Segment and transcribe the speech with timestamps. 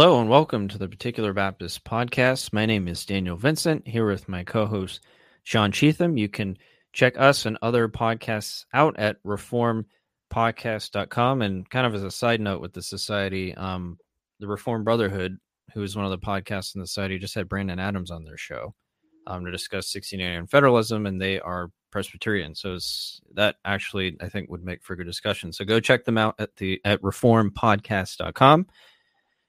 [0.00, 2.52] Hello and welcome to the Particular Baptist Podcast.
[2.52, 5.00] My name is Daniel Vincent, here with my co host,
[5.42, 6.16] Sean Cheatham.
[6.16, 6.56] You can
[6.92, 11.42] check us and other podcasts out at reformpodcast.com.
[11.42, 13.98] And kind of as a side note with the society, um,
[14.38, 15.36] the Reformed Brotherhood,
[15.74, 18.38] who is one of the podcasts in the society, just had Brandon Adams on their
[18.38, 18.76] show
[19.26, 22.54] um, to discuss 1689 federalism, and they are Presbyterian.
[22.54, 22.78] So
[23.34, 25.52] that actually, I think, would make for a good discussion.
[25.52, 28.68] So go check them out at the at reformpodcast.com.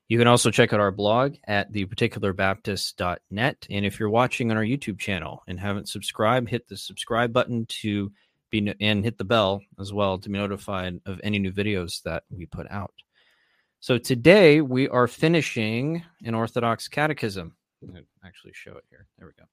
[0.10, 3.68] You can also check out our blog at theparticularbaptist.net.
[3.70, 7.68] And if you're watching on our YouTube channel and haven't subscribed, hit the subscribe button
[7.82, 8.12] to
[8.50, 12.24] be and hit the bell as well to be notified of any new videos that
[12.32, 12.92] we put out.
[13.82, 17.56] So today we are finishing an Orthodox Catechism.
[18.26, 19.06] actually show it here.
[19.20, 19.46] There we go.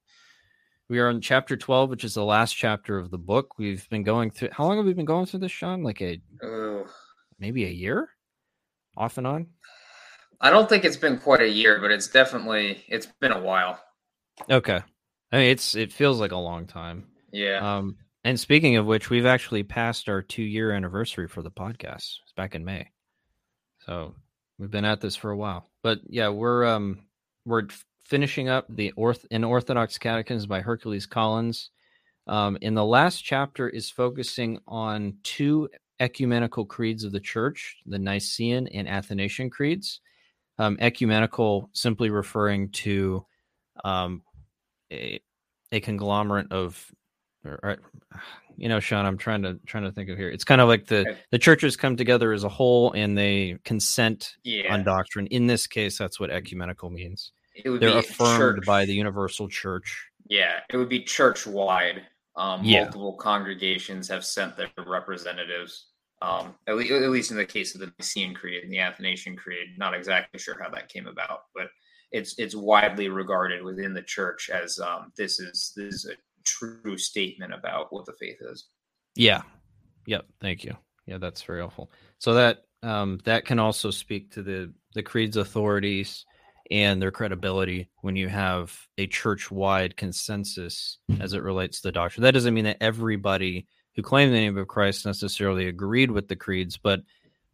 [0.88, 3.58] We are on chapter 12, which is the last chapter of the book.
[3.58, 5.82] We've been going through how long have we been going through this, Sean?
[5.82, 6.88] Like a uh,
[7.38, 8.08] maybe a year
[8.96, 9.48] off and on?
[10.40, 13.80] I don't think it's been quite a year, but it's definitely it's been a while.
[14.50, 14.80] Okay.
[15.32, 17.06] I mean it's it feels like a long time.
[17.32, 17.78] Yeah.
[17.78, 22.16] Um and speaking of which, we've actually passed our two year anniversary for the podcast.
[22.24, 22.90] It's back in May.
[23.86, 24.14] So
[24.58, 25.70] we've been at this for a while.
[25.82, 27.00] But yeah, we're um
[27.44, 27.68] we're
[28.04, 31.70] finishing up the Orth in Orthodox Catechisms by Hercules Collins.
[32.28, 35.68] Um, in the last chapter is focusing on two
[36.00, 40.00] ecumenical creeds of the church, the Nicene and Athanasian creeds
[40.58, 43.24] um, ecumenical simply referring to
[43.84, 44.22] um,
[44.92, 45.20] a,
[45.72, 46.90] a conglomerate of
[47.44, 47.76] or, or,
[48.58, 50.30] you know sean i'm trying to trying to think of here.
[50.30, 54.36] It's kind of like the the churches come together as a whole and they consent
[54.44, 54.72] yeah.
[54.72, 55.26] on doctrine.
[55.26, 57.32] In this case that's what ecumenical means.
[57.64, 58.66] They're affirmed church.
[58.66, 60.06] by the universal church.
[60.26, 62.02] Yeah it would be church wide
[62.36, 62.84] um, yeah.
[62.84, 65.88] multiple congregations have sent their representatives
[66.22, 69.36] um, at, le- at, least in the case of the Nicene Creed and the Athanasian
[69.36, 71.68] Creed, not exactly sure how that came about, but
[72.12, 76.96] it's it's widely regarded within the church as um, this is this is a true
[76.96, 78.68] statement about what the faith is.
[79.14, 79.42] Yeah.
[80.06, 80.26] Yep.
[80.40, 80.76] Thank you.
[81.06, 81.90] Yeah, that's very helpful.
[82.18, 86.24] So that um, that can also speak to the the creed's authorities
[86.70, 91.92] and their credibility when you have a church wide consensus as it relates to the
[91.92, 92.22] doctrine.
[92.22, 96.36] That doesn't mean that everybody who claimed the name of Christ necessarily agreed with the
[96.36, 97.00] creeds, but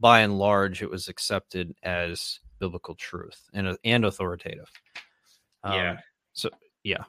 [0.01, 4.71] by and large, it was accepted as biblical truth and and authoritative.
[5.63, 5.97] Um, yeah.
[6.33, 6.51] So
[6.83, 7.05] yeah.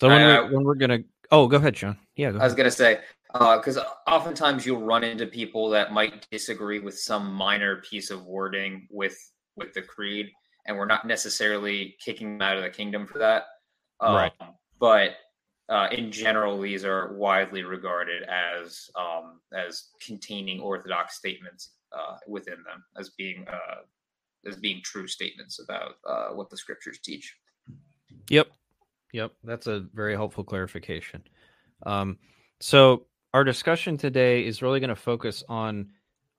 [0.00, 1.98] So when, we're, when we're gonna oh go ahead, Sean.
[2.16, 2.30] Yeah.
[2.30, 3.00] I was gonna say
[3.32, 8.24] because uh, oftentimes you'll run into people that might disagree with some minor piece of
[8.24, 9.18] wording with
[9.56, 10.30] with the creed,
[10.66, 13.44] and we're not necessarily kicking them out of the kingdom for that.
[14.00, 14.32] Um, right.
[14.80, 15.16] But
[15.68, 22.56] uh, in general, these are widely regarded as um, as containing orthodox statements uh, within
[22.64, 23.82] them, as being uh,
[24.46, 27.36] as being true statements about uh, what the scriptures teach.
[28.30, 28.48] Yep,
[29.12, 31.22] yep, that's a very helpful clarification.
[31.84, 32.18] Um,
[32.60, 35.90] so our discussion today is really going to focus on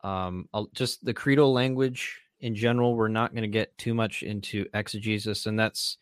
[0.03, 2.95] um, just the creedal language in general.
[2.95, 5.97] We're not going to get too much into exegesis, and that's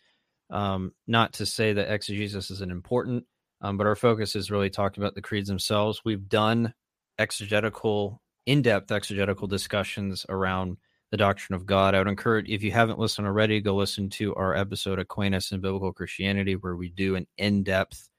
[0.49, 3.25] um, not to say that exegesis isn't important,
[3.61, 6.01] um, but our focus is really talking about the creeds themselves.
[6.05, 6.73] We've done
[7.19, 10.77] exegetical, in depth exegetical discussions around
[11.11, 11.95] the doctrine of God.
[11.95, 15.61] I would encourage, if you haven't listened already, go listen to our episode Aquinas and
[15.61, 18.09] Biblical Christianity, where we do an in depth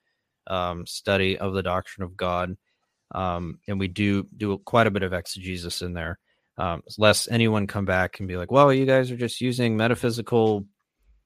[0.47, 2.57] um, study of the doctrine of God.
[3.15, 6.19] Um, and we do do quite a bit of exegesis in there.
[6.57, 10.67] Um, lest anyone come back and be like, well, you guys are just using metaphysical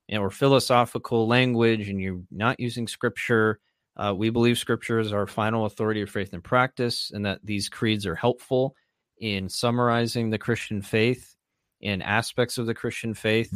[0.09, 3.61] you know, or philosophical language and you're not using scripture.
[3.97, 7.69] Uh, we believe scripture is our final authority of faith and practice, and that these
[7.69, 8.75] creeds are helpful
[9.19, 11.37] in summarizing the Christian faith
[11.83, 13.53] and aspects of the Christian faith.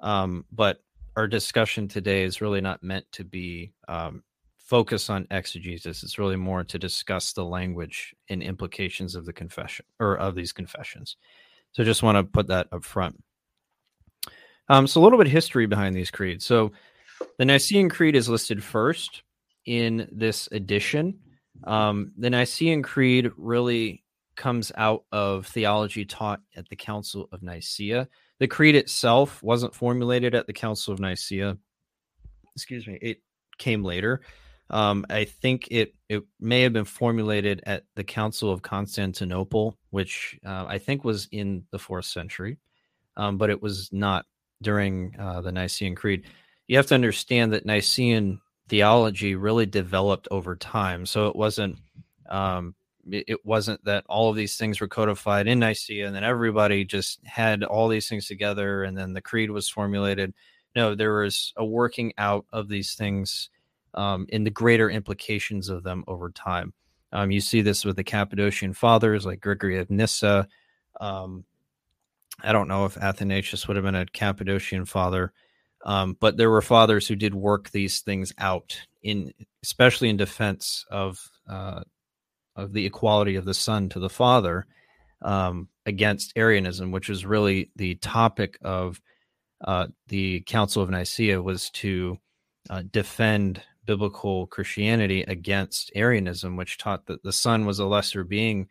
[0.00, 0.78] Um, but
[1.16, 4.22] our discussion today is really not meant to be um,
[4.58, 6.02] focused on exegesis.
[6.02, 10.52] It's really more to discuss the language and implications of the confession or of these
[10.52, 11.16] confessions.
[11.72, 13.22] So just want to put that up front.
[14.68, 16.44] Um, so a little bit of history behind these creeds.
[16.44, 16.72] So
[17.38, 19.22] the Nicene Creed is listed first
[19.64, 21.18] in this edition.
[21.64, 24.04] Um, the Nicene Creed really
[24.36, 28.08] comes out of theology taught at the Council of Nicaea.
[28.38, 31.58] The creed itself wasn't formulated at the Council of Nicaea.
[32.54, 33.20] Excuse me, it
[33.58, 34.20] came later.
[34.70, 40.38] Um, I think it it may have been formulated at the Council of Constantinople, which
[40.46, 42.58] uh, I think was in the fourth century,
[43.16, 44.26] um, but it was not
[44.62, 46.24] during uh, the Nicene Creed.
[46.66, 51.06] You have to understand that Nicene theology really developed over time.
[51.06, 51.78] So it wasn't,
[52.28, 52.74] um,
[53.10, 57.24] it, wasn't that all of these things were codified in Nicaea and then everybody just
[57.24, 60.34] had all these things together and then the creed was formulated.
[60.76, 63.48] No, there was a working out of these things
[63.94, 66.74] um, in the greater implications of them over time.
[67.12, 70.46] Um, you see this with the Cappadocian fathers like Gregory of Nyssa.
[71.00, 71.44] Um,
[72.42, 75.32] I don't know if Athanasius would have been a Cappadocian father,
[75.84, 79.32] um, but there were fathers who did work these things out in,
[79.62, 81.82] especially in defense of uh,
[82.56, 84.66] of the equality of the Son to the Father
[85.22, 89.00] um, against Arianism, which was really the topic of
[89.64, 92.18] uh, the Council of Nicaea, was to
[92.70, 98.68] uh, defend biblical Christianity against Arianism, which taught that the Son was a lesser being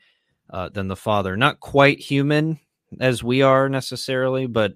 [0.50, 1.36] uh, than the Father.
[1.36, 2.60] Not quite human
[3.00, 4.74] as we are necessarily, but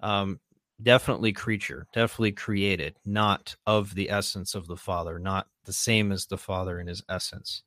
[0.00, 0.40] um,
[0.82, 6.26] definitely creature, definitely created, not of the essence of the Father, not the same as
[6.26, 7.62] the Father in his essence.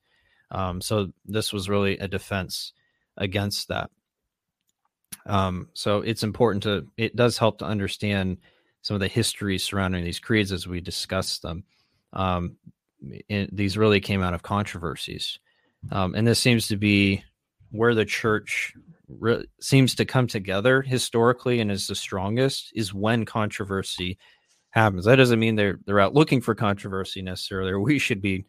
[0.50, 2.72] Um, so this was really a defense
[3.16, 3.90] against that.
[5.26, 8.38] Um, so it's important to, it does help to understand
[8.82, 11.64] some of the history surrounding these creeds as we discuss them
[12.12, 12.56] um,
[13.28, 15.38] these really came out of controversies.
[15.90, 17.24] Um, and this seems to be
[17.70, 18.74] where the church
[19.18, 24.18] re- seems to come together historically and is the strongest is when controversy
[24.70, 25.04] happens.
[25.04, 28.46] That doesn't mean they're they're out looking for controversy necessarily, or we should be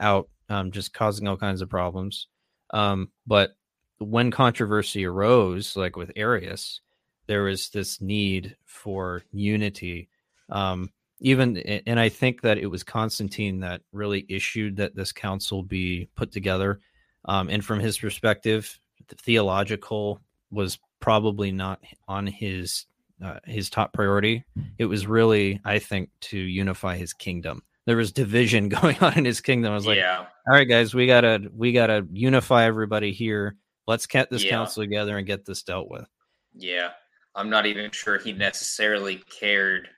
[0.00, 2.28] out um, just causing all kinds of problems.
[2.70, 3.52] Um, but
[3.98, 6.80] when controversy arose, like with Arius,
[7.26, 10.08] there was this need for unity.
[10.50, 15.62] Um, even and I think that it was Constantine that really issued that this council
[15.62, 16.80] be put together.
[17.26, 20.20] Um, and from his perspective, the theological
[20.50, 22.86] was probably not on his
[23.22, 24.44] uh, his top priority.
[24.78, 27.62] It was really, I think, to unify his kingdom.
[27.86, 29.72] There was division going on in his kingdom.
[29.72, 30.18] I was like, yeah.
[30.18, 33.56] all right, guys, we gotta we gotta unify everybody here.
[33.86, 34.50] Let's get this yeah.
[34.50, 36.06] council together and get this dealt with.
[36.54, 36.90] Yeah,
[37.34, 39.88] I'm not even sure he necessarily cared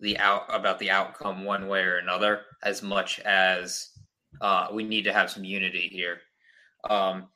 [0.00, 3.90] the out about the outcome one way or another as much as
[4.40, 6.20] uh, we need to have some unity here.
[6.88, 7.28] Um,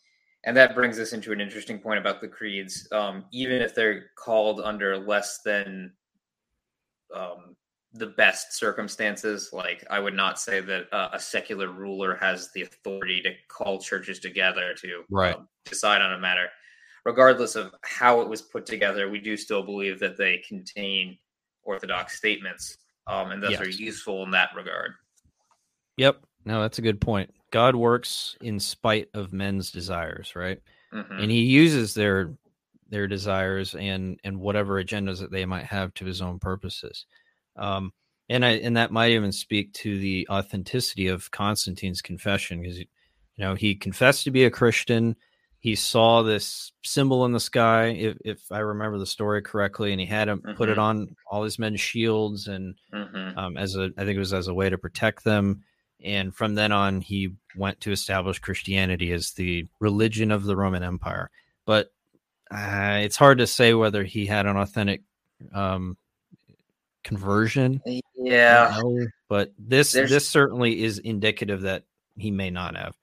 [0.45, 2.87] and that brings us into an interesting point about the creeds.
[2.93, 5.93] Um, even if they're called under less than
[7.15, 7.57] um,
[7.95, 12.63] the best circumstances, like I would not say that uh, a secular ruler has the
[12.63, 15.35] authority to call churches together to right.
[15.35, 16.49] Um, decide on a matter.
[17.07, 21.19] Regardless of how it was put together, we do still believe that they contain
[21.63, 23.61] orthodox statements, um, and thus yes.
[23.61, 24.93] are useful in that regard.
[25.99, 26.25] Yep.
[26.45, 27.33] No, that's a good point.
[27.51, 30.61] God works in spite of men's desires, right?
[30.93, 31.19] Mm-hmm.
[31.21, 32.35] And he uses their
[32.89, 37.07] their desires and and whatever agendas that they might have to his own purposes.
[37.57, 37.93] Um,
[38.29, 42.87] and I and that might even speak to the authenticity of Constantine's confession because you
[43.39, 45.17] know he confessed to be a Christian
[45.65, 50.01] he saw this symbol in the sky, if, if I remember the story correctly, and
[50.01, 50.59] he had him mm-hmm.
[50.59, 50.81] put it mm-hmm.
[50.81, 53.39] on all his men's shields, and mm-hmm.
[53.39, 55.65] um, as a I think it was as a way to protect them.
[56.05, 60.83] And from then on, he went to establish Christianity as the religion of the Roman
[60.83, 61.31] Empire.
[61.65, 61.93] But
[62.51, 65.03] uh, it's hard to say whether he had an authentic
[65.53, 65.97] um,
[67.03, 67.83] conversion.
[68.17, 68.81] Yeah,
[69.29, 70.11] but this There's...
[70.11, 71.85] this certainly is indicative that
[72.17, 72.95] he may not have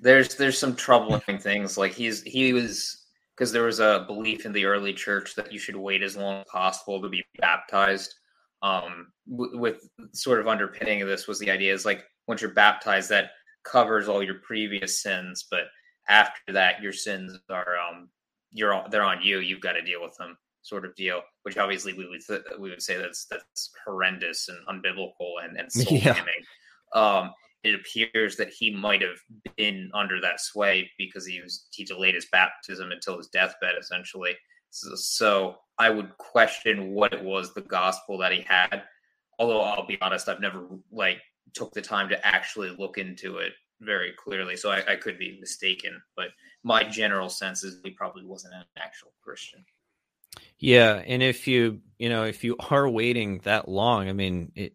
[0.00, 4.52] there's there's some troubling things like he's he was because there was a belief in
[4.52, 8.14] the early church that you should wait as long as possible to be baptized
[8.64, 12.50] um w- with sort of underpinning of this was the idea is like once you're
[12.50, 13.30] baptized that
[13.64, 15.64] covers all your previous sins but
[16.08, 18.08] after that your sins are um
[18.52, 21.58] you're all, they're on you you've got to deal with them sort of deal which
[21.58, 25.98] obviously we would th- we would say that's that's horrendous and unbiblical and and soul
[25.98, 26.18] yeah.
[26.94, 27.30] um
[27.64, 29.16] it appears that he might have
[29.56, 34.34] been under that sway because he was he delayed his baptism until his deathbed essentially
[34.74, 38.82] so, so, i would question what it was the gospel that he had
[39.38, 41.20] although i'll be honest i've never like
[41.52, 45.38] took the time to actually look into it very clearly so i, I could be
[45.40, 46.28] mistaken but
[46.62, 49.64] my general sense is he probably wasn't an actual christian
[50.58, 54.74] yeah and if you you know if you are waiting that long i mean it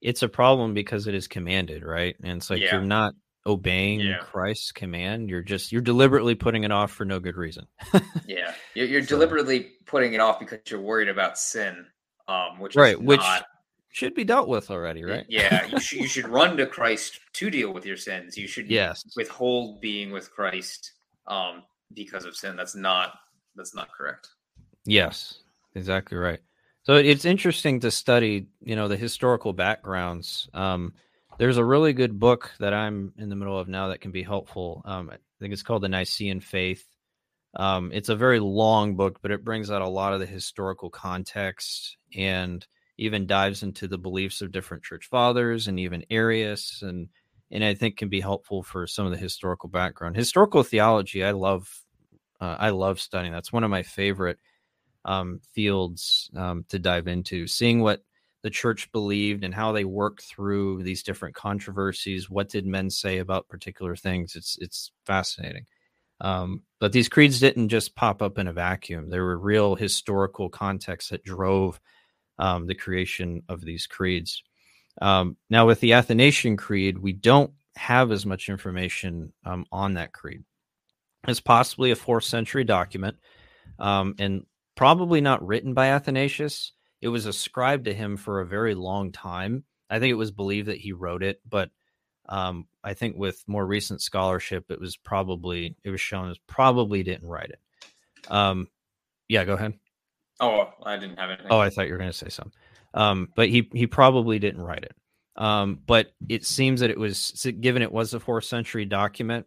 [0.00, 2.16] it's a problem because it is commanded, right?
[2.22, 2.74] And it's like yeah.
[2.74, 3.14] you're not
[3.48, 4.18] obeying yeah.
[4.18, 5.30] Christ's command.
[5.30, 7.66] You're just you're deliberately putting it off for no good reason.
[8.26, 9.08] yeah, you're, you're so.
[9.08, 11.86] deliberately putting it off because you're worried about sin,
[12.28, 13.22] um, which right, which
[13.90, 15.24] should be dealt with already, right?
[15.28, 18.36] Yeah, you should you should run to Christ to deal with your sins.
[18.36, 20.92] You should yes withhold being with Christ
[21.26, 21.62] um,
[21.94, 22.56] because of sin.
[22.56, 23.14] That's not
[23.56, 24.28] that's not correct.
[24.84, 25.40] Yes,
[25.74, 26.40] exactly right.
[26.84, 30.48] So it's interesting to study, you know, the historical backgrounds.
[30.54, 30.94] Um,
[31.38, 34.24] there's a really good book that I'm in the middle of now that can be
[34.24, 34.82] helpful.
[34.84, 36.84] Um, I think it's called the Nicene Faith.
[37.54, 40.90] Um, it's a very long book, but it brings out a lot of the historical
[40.90, 42.66] context and
[42.98, 47.08] even dives into the beliefs of different church fathers and even Arius and
[47.50, 50.16] and I think can be helpful for some of the historical background.
[50.16, 51.82] Historical theology, I love.
[52.40, 53.32] Uh, I love studying.
[53.32, 54.38] That's one of my favorite
[55.04, 57.46] um, fields um, to dive into.
[57.46, 58.02] Seeing what
[58.42, 62.30] the church believed and how they worked through these different controversies.
[62.30, 64.36] What did men say about particular things?
[64.36, 65.66] It's it's fascinating.
[66.20, 69.08] Um, but these creeds didn't just pop up in a vacuum.
[69.08, 71.80] There were real historical contexts that drove
[72.38, 74.42] um, the creation of these creeds.
[75.00, 80.12] Um, now, with the Athanasian Creed, we don't have as much information um, on that
[80.12, 80.42] creed.
[81.26, 83.16] It's possibly a fourth century document
[83.78, 88.74] um, and probably not written by Athanasius it was ascribed to him for a very
[88.74, 89.64] long time.
[89.90, 91.70] I think it was believed that he wrote it, but
[92.28, 97.02] um, I think with more recent scholarship, it was probably it was shown as probably
[97.02, 97.60] didn't write it.
[98.30, 98.68] Um,
[99.28, 99.74] yeah, go ahead.
[100.40, 101.48] Oh, I didn't have anything.
[101.50, 102.52] Oh, I thought you were going to say something.
[102.94, 104.94] Um, but he he probably didn't write it.
[105.36, 109.46] Um, but it seems that it was given it was a fourth century document,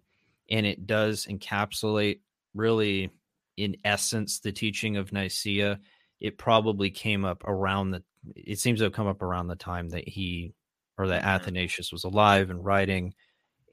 [0.50, 2.20] and it does encapsulate
[2.54, 3.12] really,
[3.58, 5.80] in essence, the teaching of Nicaea
[6.22, 8.04] it probably came up around the
[8.36, 10.54] it seems to have come up around the time that he
[10.98, 11.30] or that mm-hmm.
[11.30, 13.14] Athanasius was alive and writing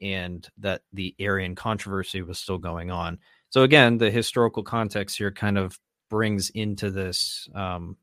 [0.01, 3.19] and that the Arian controversy was still going on.
[3.51, 5.79] So again, the historical context here kind of
[6.09, 7.97] brings into this um,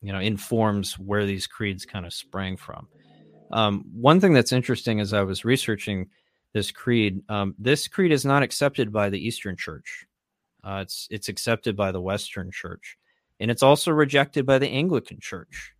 [0.00, 2.88] you know informs where these creeds kind of sprang from.
[3.52, 6.08] Um, one thing that's interesting as I was researching
[6.54, 10.06] this creed, um, this creed is not accepted by the Eastern Church.
[10.62, 12.96] Uh, it's it's accepted by the Western Church.
[13.40, 15.74] And it's also rejected by the Anglican Church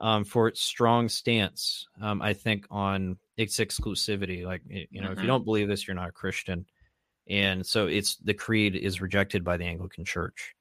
[0.00, 4.44] um, for its strong stance, um, I think, on its exclusivity.
[4.44, 5.04] Like, you know, mm-hmm.
[5.04, 5.26] if you mm-hmm.
[5.26, 6.66] don't believe this, you're not a Christian.
[7.28, 10.54] And so it's the creed is rejected by the Anglican Church,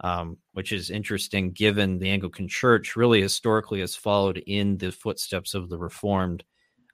[0.00, 5.54] um, which is interesting given the Anglican Church really historically has followed in the footsteps
[5.54, 6.44] of the Reformed,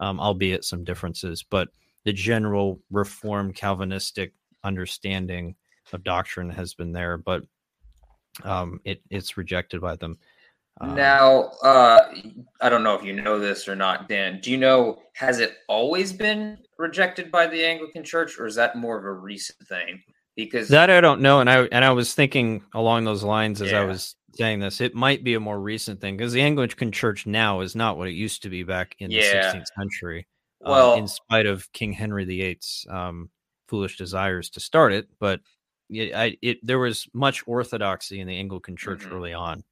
[0.00, 1.44] um, albeit some differences.
[1.48, 1.68] But
[2.04, 4.32] the general Reformed Calvinistic
[4.64, 5.54] understanding
[5.92, 7.16] of doctrine has been there.
[7.16, 7.42] But
[8.44, 10.18] um, it it's rejected by them.
[10.80, 12.12] Um, now, uh,
[12.60, 14.40] I don't know if you know this or not, Dan.
[14.40, 18.76] Do you know has it always been rejected by the Anglican Church, or is that
[18.76, 20.02] more of a recent thing?
[20.34, 23.70] Because that I don't know, and I and I was thinking along those lines as
[23.70, 23.82] yeah.
[23.82, 24.80] I was saying this.
[24.80, 28.08] It might be a more recent thing because the Anglican Church now is not what
[28.08, 29.52] it used to be back in yeah.
[29.52, 30.26] the 16th century.
[30.64, 33.28] Uh, well, in spite of King Henry VIII's um,
[33.68, 35.40] foolish desires to start it, but
[35.92, 39.14] it, I, it there was much orthodoxy in the Anglican Church mm-hmm.
[39.14, 39.62] early on.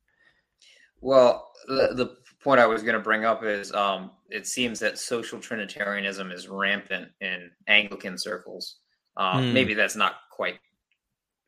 [1.00, 4.98] Well, the, the point I was going to bring up is um, it seems that
[4.98, 8.76] social Trinitarianism is rampant in Anglican circles.
[9.16, 9.52] Um, mm.
[9.52, 10.58] Maybe that's not quite.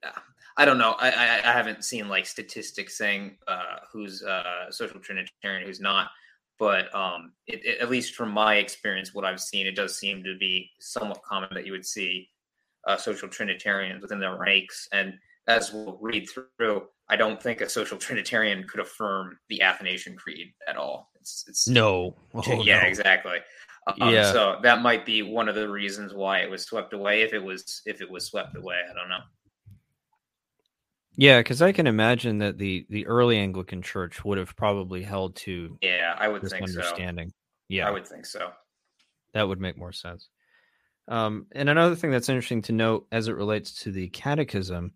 [0.05, 0.19] Uh,
[0.57, 0.95] I don't know.
[0.99, 6.11] I, I, I haven't seen like statistics saying uh, who's uh, social Trinitarian, who's not.
[6.59, 10.23] But um, it, it, at least from my experience, what I've seen, it does seem
[10.25, 12.29] to be somewhat common that you would see
[12.87, 14.89] uh, social Trinitarians within their ranks.
[14.93, 15.15] And
[15.49, 20.53] as we'll read through, I don't think a social Trinitarian could affirm the Athanasian Creed
[20.69, 21.11] at all.
[21.21, 22.89] It's, it's no, oh, yeah, no.
[22.89, 23.39] exactly.
[23.87, 24.33] Um, yeah.
[24.33, 27.23] So that might be one of the reasons why it was swept away.
[27.23, 29.19] If it was, if it was swept away, I don't know.
[31.17, 35.37] Yeah, because I can imagine that the the early Anglican Church would have probably held
[35.37, 35.77] to.
[35.83, 37.29] Yeah, I would think understanding.
[37.29, 37.35] So.
[37.69, 38.51] Yeah, I would think so.
[39.35, 40.29] That would make more sense.
[41.09, 44.93] Um, and another thing that's interesting to note as it relates to the catechism,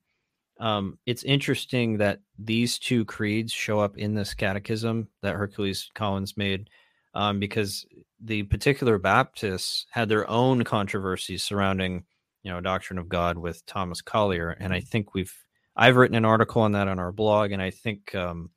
[0.59, 6.37] um, it's interesting that these two creeds show up in this catechism that Hercules Collins
[6.37, 6.71] made
[7.15, 7.85] um, because
[8.21, 12.05] the particular Baptists had their own controversies surrounding,
[12.43, 14.51] you know, doctrine of God with Thomas Collier.
[14.51, 15.35] And I think we've,
[15.77, 18.51] I've written an article on that on our blog, and I think um,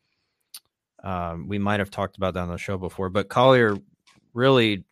[1.03, 3.77] um, we might have talked about that on the show before, but Collier
[4.33, 4.85] really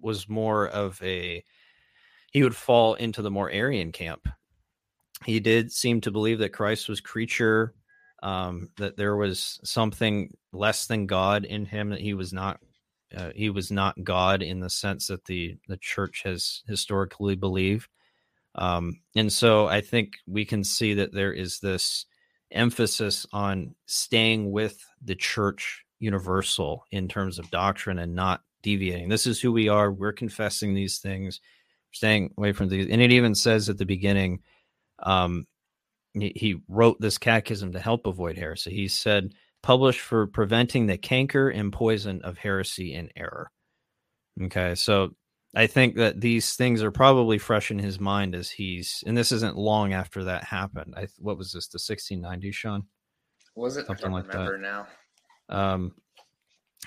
[0.00, 1.42] was more of a
[2.30, 4.28] he would fall into the more Arian camp.
[5.24, 7.74] He did seem to believe that Christ was creature,
[8.22, 12.60] um, that there was something less than God in him, that he was not
[13.14, 17.88] uh, he was not God in the sense that the the church has historically believed.
[18.54, 22.06] Um, and so I think we can see that there is this
[22.50, 29.08] emphasis on staying with the church universal in terms of doctrine and not deviating.
[29.08, 29.92] This is who we are.
[29.92, 31.40] We're confessing these things
[31.92, 32.88] staying away from these.
[32.90, 34.40] And it even says at the beginning,
[35.02, 35.46] um,
[36.12, 38.70] he, he wrote this catechism to help avoid heresy.
[38.70, 39.32] He said,
[39.62, 43.50] published for preventing the canker and poison of heresy and error.
[44.42, 45.14] Okay, so
[45.54, 49.32] I think that these things are probably fresh in his mind as he's, and this
[49.32, 50.94] isn't long after that happened.
[50.96, 51.68] I what was this?
[51.68, 52.84] The 1690s, Sean?
[53.56, 53.86] Was it?
[53.86, 54.60] Something like that.
[54.60, 54.86] Now,
[55.48, 55.92] um,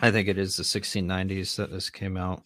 [0.01, 2.43] I think it is the 1690s that this came out.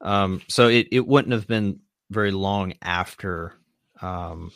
[0.00, 1.80] Um, so it it wouldn't have been
[2.10, 3.54] very long after,
[4.00, 4.50] um,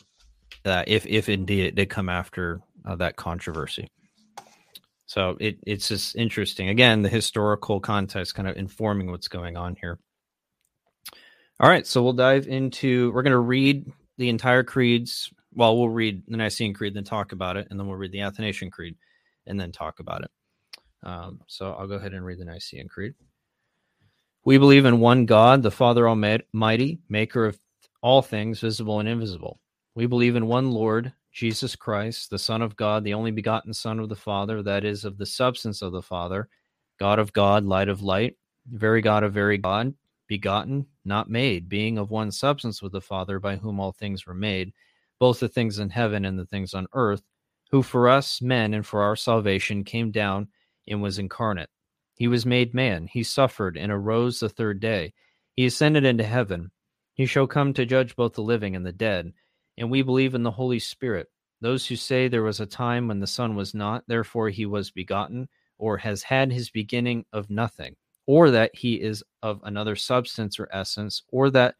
[0.63, 3.89] that if if indeed it did come after uh, that controversy.
[5.05, 6.69] So it it's just interesting.
[6.69, 9.99] Again, the historical context kind of informing what's going on here.
[11.59, 13.11] All right, so we'll dive into.
[13.13, 15.31] We're going to read the entire creeds.
[15.53, 18.21] Well, we'll read the Nicene Creed, then talk about it, and then we'll read the
[18.21, 18.97] Athanasian Creed,
[19.47, 20.31] and then talk about it.
[21.03, 23.13] Um, so I'll go ahead and read the Nicene Creed.
[24.45, 27.59] We believe in one God, the Father Almighty, maker of
[28.03, 29.59] all things visible and invisible.
[29.95, 33.99] We believe in one Lord, Jesus Christ, the Son of God, the only begotten Son
[33.99, 36.47] of the Father, that is, of the substance of the Father,
[36.99, 38.35] God of God, light of light,
[38.67, 39.95] very God of very God
[40.27, 44.35] begotten, not made, being of one substance with the Father, by whom all things were
[44.35, 44.73] made,
[45.19, 47.23] both the things in heaven and the things on earth,
[47.71, 50.47] who for us men and for our salvation came down
[50.87, 51.69] and was incarnate.
[52.15, 55.13] He was made man, he suffered and arose the third day.
[55.55, 56.71] He ascended into heaven.
[57.13, 59.33] He shall come to judge both the living and the dead.
[59.77, 61.27] And we believe in the Holy Spirit.
[61.61, 64.91] Those who say there was a time when the Son was not, therefore he was
[64.91, 67.95] begotten, or has had his beginning of nothing
[68.27, 71.75] or that he is of another substance or essence, or that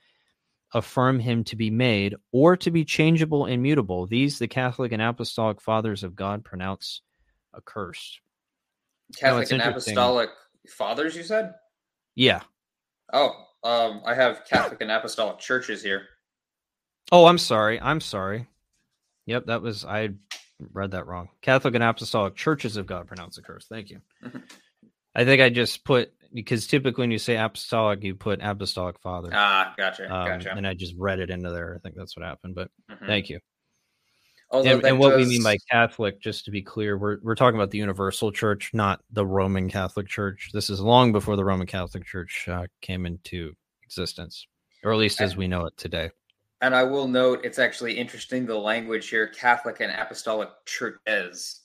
[0.74, 4.06] affirm him to be made, or to be changeable and mutable.
[4.06, 7.02] These the Catholic and Apostolic Fathers of God pronounce
[7.56, 8.20] accursed.
[9.18, 10.30] Catholic and Apostolic
[10.68, 11.54] Fathers, you said?
[12.16, 12.42] Yeah.
[13.14, 13.32] Oh,
[13.64, 16.04] um, I have Catholic and Apostolic churches here.
[17.12, 17.80] Oh, I'm sorry.
[17.80, 18.48] I'm sorry.
[19.28, 20.10] Yep, that was I
[20.74, 21.30] read that wrong.
[21.42, 23.66] Catholic and Apostolic Churches of God pronounce curse.
[23.70, 24.02] Thank you.
[25.16, 29.30] I think I just put because typically when you say apostolic, you put apostolic father.
[29.34, 30.52] Ah, gotcha, um, gotcha.
[30.52, 31.76] And I just read it into there.
[31.76, 32.56] I think that's what happened.
[32.56, 33.06] But mm-hmm.
[33.06, 33.40] thank you.
[34.52, 35.28] And, and what does...
[35.28, 38.72] we mean by Catholic, just to be clear, we're we're talking about the universal church,
[38.74, 40.52] not the Roman Catholic Church.
[40.54, 43.54] This is long before the Roman Catholic Church uh, came into
[43.84, 44.48] existence,
[44.84, 46.10] or at least as we know it today.
[46.62, 51.62] And I will note, it's actually interesting the language here: Catholic and Apostolic churches,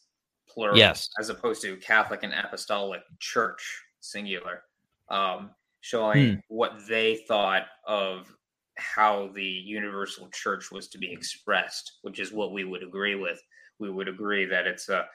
[0.48, 4.62] plural, yes, as opposed to Catholic and Apostolic Church singular,
[5.08, 6.38] um, showing hmm.
[6.48, 8.34] what they thought of
[8.80, 13.40] how the universal church was to be expressed, which is what we would agree with.
[13.78, 15.06] We would agree that it's a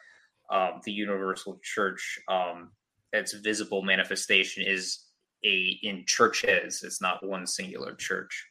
[0.51, 2.19] um, the universal church.
[2.27, 2.71] Um,
[3.13, 5.05] its visible manifestation is
[5.43, 6.83] a in churches.
[6.83, 8.45] It's not one singular church.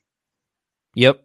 [0.95, 1.25] Yep.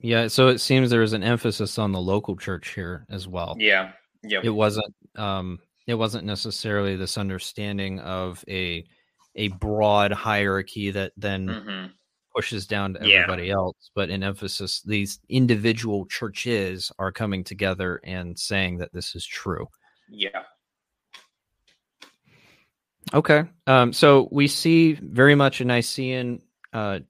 [0.00, 0.28] Yeah.
[0.28, 3.56] So it seems there is an emphasis on the local church here as well.
[3.58, 3.92] Yeah.
[4.22, 4.40] Yeah.
[4.42, 4.94] It wasn't.
[5.16, 8.84] Um, it wasn't necessarily this understanding of a
[9.34, 11.86] a broad hierarchy that then mm-hmm.
[12.38, 13.54] Pushes down to everybody yeah.
[13.54, 19.26] else, but in emphasis these individual churches are coming together and saying that this is
[19.26, 19.66] true.
[20.08, 20.44] Yeah.
[23.12, 23.42] Okay.
[23.66, 26.40] Um, so we see very much a Nicene
[26.72, 27.00] uh,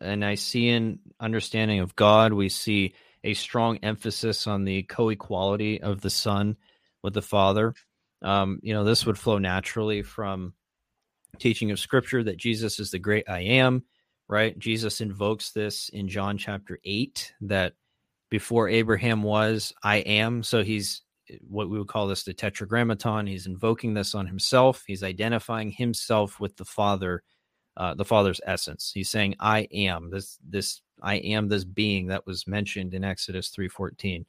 [0.00, 2.32] a Nicene understanding of God.
[2.32, 6.56] We see a strong emphasis on the co-equality of the Son
[7.02, 7.74] with the Father.
[8.22, 10.54] Um, you know, this would flow naturally from
[11.38, 13.84] teaching of scripture that Jesus is the great I am,
[14.28, 14.58] right?
[14.58, 17.74] Jesus invokes this in John chapter 8 that
[18.30, 20.42] before Abraham was, I am.
[20.42, 21.02] So he's
[21.46, 23.26] what we would call this the tetragrammaton.
[23.26, 24.84] He's invoking this on himself.
[24.86, 27.22] He's identifying himself with the Father,
[27.76, 28.90] uh, the Father's essence.
[28.94, 33.50] He's saying, I am this, this, I am this being that was mentioned in Exodus
[33.50, 34.24] 3.14.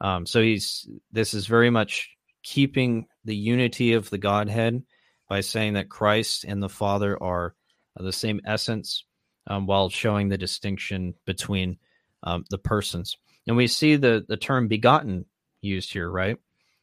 [0.00, 2.10] Um, so he's, this is very much
[2.42, 4.82] keeping the unity of the Godhead
[5.28, 7.54] by saying that Christ and the Father are
[7.96, 9.04] the same essence
[9.46, 11.78] um, while showing the distinction between
[12.22, 13.16] um, the persons.
[13.46, 15.26] And we see the, the term begotten
[15.62, 16.36] used here, right?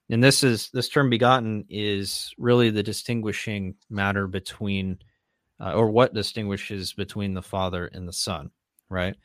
[0.09, 4.99] And this is this term begotten is really the distinguishing matter between,
[5.59, 8.51] uh, or what distinguishes between the Father and the Son,
[8.89, 9.15] right?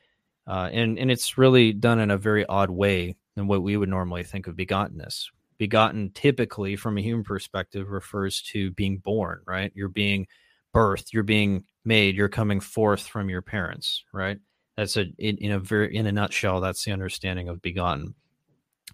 [0.46, 3.88] Uh, and and it's really done in a very odd way than what we would
[3.88, 5.28] normally think of begottenness
[5.62, 9.70] begotten typically from a human perspective refers to being born, right?
[9.76, 10.26] You're being
[10.74, 14.38] birthed, you're being made, you're coming forth from your parents, right?
[14.76, 18.14] That's a in, in a very in a nutshell, that's the understanding of begotten.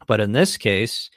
[0.06, 1.10] But in this case,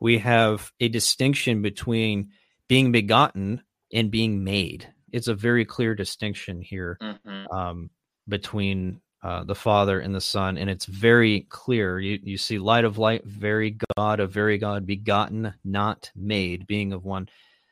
[0.00, 2.30] we have a distinction between
[2.68, 3.62] being begotten
[3.92, 4.92] and being made.
[5.12, 7.56] It's a very clear distinction here mm-hmm.
[7.56, 7.90] um,
[8.28, 11.98] between uh, the Father and the Son, and it's very clear.
[11.98, 16.92] You you see light of light, very God of very God, begotten, not made, being
[16.92, 17.28] of one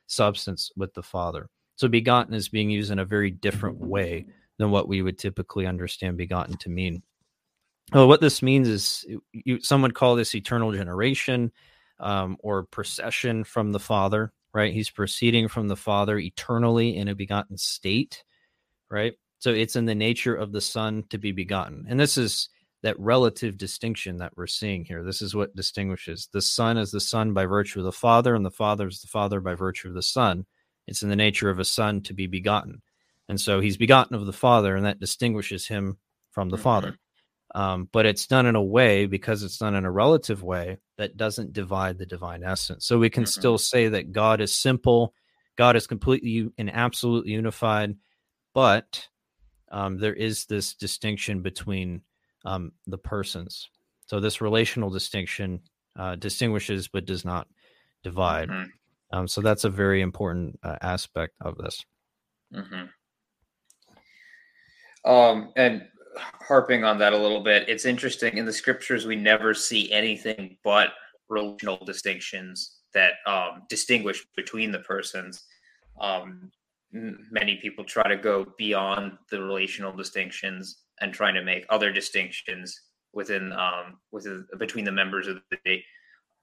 [0.07, 1.49] substance with the Father.
[1.77, 4.27] So begotten is being used in a very different way
[4.59, 7.03] than what we would typically understand begotten to mean.
[7.93, 11.53] Well, what this means is you, some would call this eternal generation
[12.01, 14.73] um, or procession from the Father, right?
[14.73, 18.25] He's proceeding from the Father eternally in a begotten state,
[18.91, 19.15] right?
[19.39, 21.85] So it's in the nature of the Son to be begotten.
[21.89, 22.49] And this is
[22.83, 25.03] that relative distinction that we're seeing here.
[25.03, 28.45] This is what distinguishes the Son as the Son by virtue of the Father, and
[28.45, 30.47] the Father is the Father by virtue of the Son.
[30.87, 32.83] It's in the nature of a Son to be begotten.
[33.29, 35.99] And so he's begotten of the Father, and that distinguishes him
[36.31, 36.63] from the mm-hmm.
[36.63, 36.99] Father.
[37.55, 41.17] Um, but it's done in a way because it's done in a relative way that
[41.17, 42.85] doesn't divide the divine essence.
[42.85, 43.41] So we can mm-hmm.
[43.41, 45.15] still say that God is simple,
[45.57, 47.97] God is completely and absolutely unified,
[48.55, 49.07] but
[49.71, 52.03] um, there is this distinction between
[52.45, 53.71] um, the persons.
[54.07, 55.61] So this relational distinction
[55.97, 57.47] uh, distinguishes but does not
[58.03, 58.49] divide.
[58.49, 58.71] Mm-hmm.
[59.15, 61.85] Um, so that's a very important uh, aspect of this.
[62.53, 62.87] Mm-hmm.
[65.09, 69.55] Um, and harping on that a little bit, it's interesting in the scriptures we never
[69.55, 70.95] see anything but
[71.29, 75.45] relational distinctions that um, distinguish between the persons.
[76.01, 76.51] Um,
[76.91, 82.81] many people try to go beyond the relational distinctions and trying to make other distinctions
[83.13, 85.81] within um, within between the members of the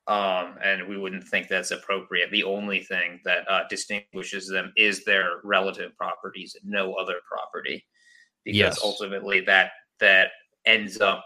[0.08, 2.32] um, and we wouldn't think that's appropriate.
[2.32, 7.86] The only thing that uh, distinguishes them is their relative properties, no other property
[8.44, 8.80] because yes.
[8.84, 10.32] ultimately that that
[10.66, 11.26] ends up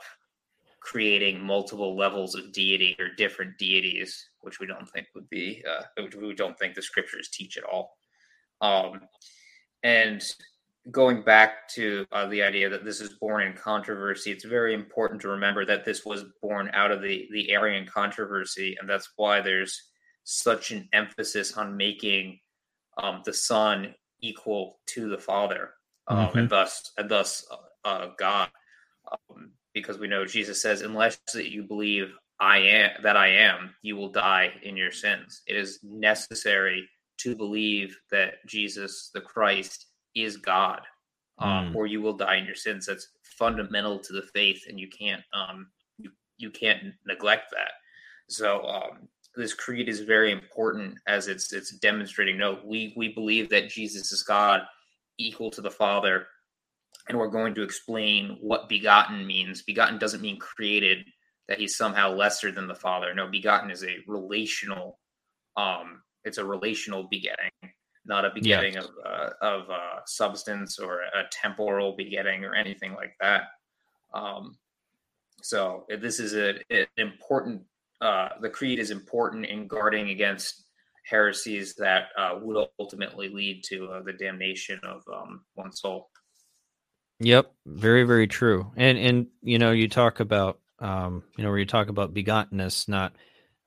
[0.82, 5.82] creating multiple levels of deity or different deities, which we don't think would be, uh,
[6.04, 7.98] which we don't think the scriptures teach at all.
[8.62, 9.02] Um,
[9.82, 10.24] and
[10.92, 15.22] going back to uh, the idea that this is born in controversy, it's very important
[15.22, 19.42] to remember that this was born out of the the Arian controversy, and that's why
[19.42, 19.82] there's
[20.24, 22.40] such an emphasis on making
[23.02, 25.72] um, the Son equal to the Father
[26.08, 26.38] um, mm-hmm.
[26.40, 27.46] and thus and thus
[27.84, 28.50] uh, God,
[29.12, 33.74] um, because we know Jesus says, "Unless that you believe I am that I am,
[33.82, 39.88] you will die in your sins." It is necessary to believe that Jesus, the Christ,
[40.16, 40.82] is God,
[41.40, 41.76] um, mm.
[41.76, 42.86] or you will die in your sins.
[42.86, 47.72] That's fundamental to the faith, and you can't um, you you can't neglect that.
[48.30, 52.38] So um, this creed is very important as it's it's demonstrating.
[52.38, 54.62] No, we we believe that Jesus is God
[55.18, 56.28] equal to the Father.
[57.08, 59.62] And we're going to explain what begotten means.
[59.62, 61.06] Begotten doesn't mean created,
[61.48, 63.14] that he's somehow lesser than the Father.
[63.14, 65.00] No, begotten is a relational,
[65.58, 67.52] um, it's a relational begetting,
[68.06, 68.86] not a begetting yes.
[68.86, 73.44] of uh, of uh, substance or a temporal begetting or anything like that.
[74.14, 74.58] Um,
[75.42, 77.64] so this is a, an important.
[78.02, 80.66] Uh, the creed is important in guarding against
[81.06, 86.10] heresies that uh, would ultimately lead to uh, the damnation of um, one soul.
[87.20, 88.72] Yep, very very true.
[88.76, 92.88] And and you know you talk about um, you know where you talk about begottenness
[92.88, 93.14] not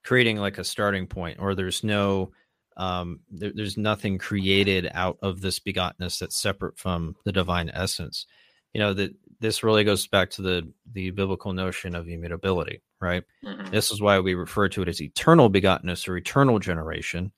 [0.04, 2.30] creating like a starting point or there's no
[2.78, 8.26] um, there, there's nothing created out of this begottenness that's separate from the divine essence.
[8.72, 13.24] You know that this really goes back to the the biblical notion of immutability, right?
[13.44, 13.70] Mm-hmm.
[13.70, 17.32] This is why we refer to it as eternal begottenness or eternal generation,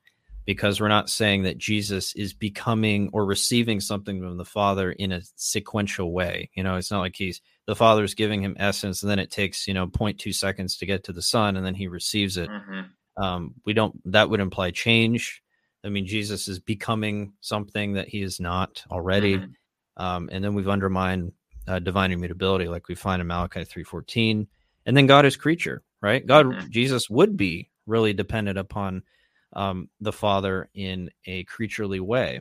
[0.44, 5.12] because we're not saying that Jesus is becoming or receiving something from the Father in
[5.12, 6.50] a sequential way.
[6.55, 9.66] You know, it's not like he's the Father's giving him essence, and then it takes
[9.66, 12.50] you know 0.2 seconds to get to the Son, and then he receives it.
[12.50, 12.81] Mm-hmm.
[13.20, 14.00] Um, we don't.
[14.12, 15.42] That would imply change.
[15.85, 19.38] I mean, Jesus is becoming something that he is not already.
[19.38, 20.02] Mm-hmm.
[20.02, 21.33] Um, and then we've undermined
[21.66, 24.46] uh, divine immutability, like we find in Malachi three fourteen.
[24.87, 26.26] And then God is creature, right?
[26.26, 26.70] God, mm-hmm.
[26.70, 29.02] Jesus would be really dependent upon
[29.52, 32.40] um, the Father in a creaturely way.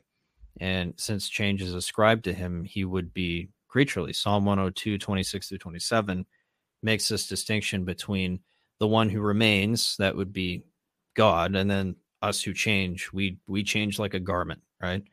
[0.60, 4.14] And since change is ascribed to him, he would be creaturely.
[4.14, 6.26] Psalm 102, 26 through 27
[6.82, 8.40] makes this distinction between
[8.80, 10.64] the one who remains, that would be
[11.16, 13.12] God, and then us who change.
[13.14, 15.04] We we change like a garment, right?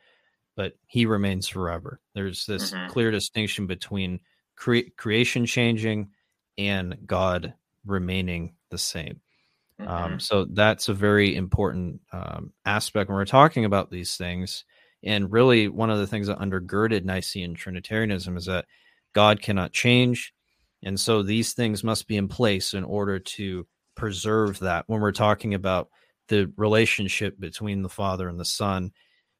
[0.56, 2.00] but he remains forever.
[2.14, 2.90] There's this mm-hmm.
[2.90, 4.20] clear distinction between
[4.56, 6.08] cre- creation changing
[6.58, 9.20] and God remaining the same.
[9.78, 10.04] Um, mm-hmm.
[10.04, 14.64] Um, so that's a very important um, aspect when we're talking about these things.
[15.04, 18.64] And really, one of the things that undergirded Nicene Trinitarianism is that
[19.12, 20.32] God cannot change.
[20.82, 25.12] And so these things must be in place in order to preserve that when we're
[25.12, 25.88] talking about
[26.28, 28.92] the relationship between the Father and the Son.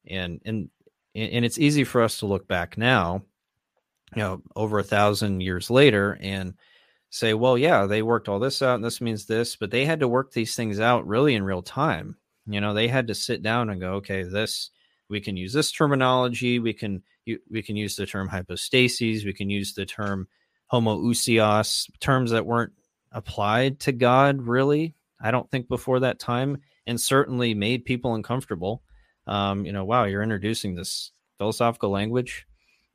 [0.09, 0.69] And, and
[1.15, 3.23] and it's easy for us to look back now,
[4.15, 6.53] you know, over a thousand years later and
[7.09, 10.01] say, well, yeah, they worked all this out and this means this, but they had
[10.01, 12.17] to work these things out really in real time.
[12.45, 14.69] You know, they had to sit down and go, okay, this
[15.09, 16.59] we can use this terminology.
[16.59, 17.01] We can
[17.49, 19.25] we can use the term hypostases.
[19.25, 20.27] We can use the term
[20.71, 22.73] homoousios, terms that weren't
[23.11, 24.95] applied to God really.
[25.19, 28.83] I don't think before that time, and certainly made people uncomfortable.
[29.25, 32.45] Um, you know, wow, you're introducing this philosophical language.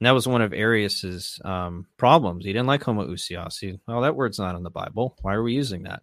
[0.01, 2.45] And that was one of Arius's um, problems.
[2.45, 3.61] He didn't like homoousios.
[3.61, 5.17] He, well, that word's not in the Bible.
[5.23, 6.03] Why are we using that?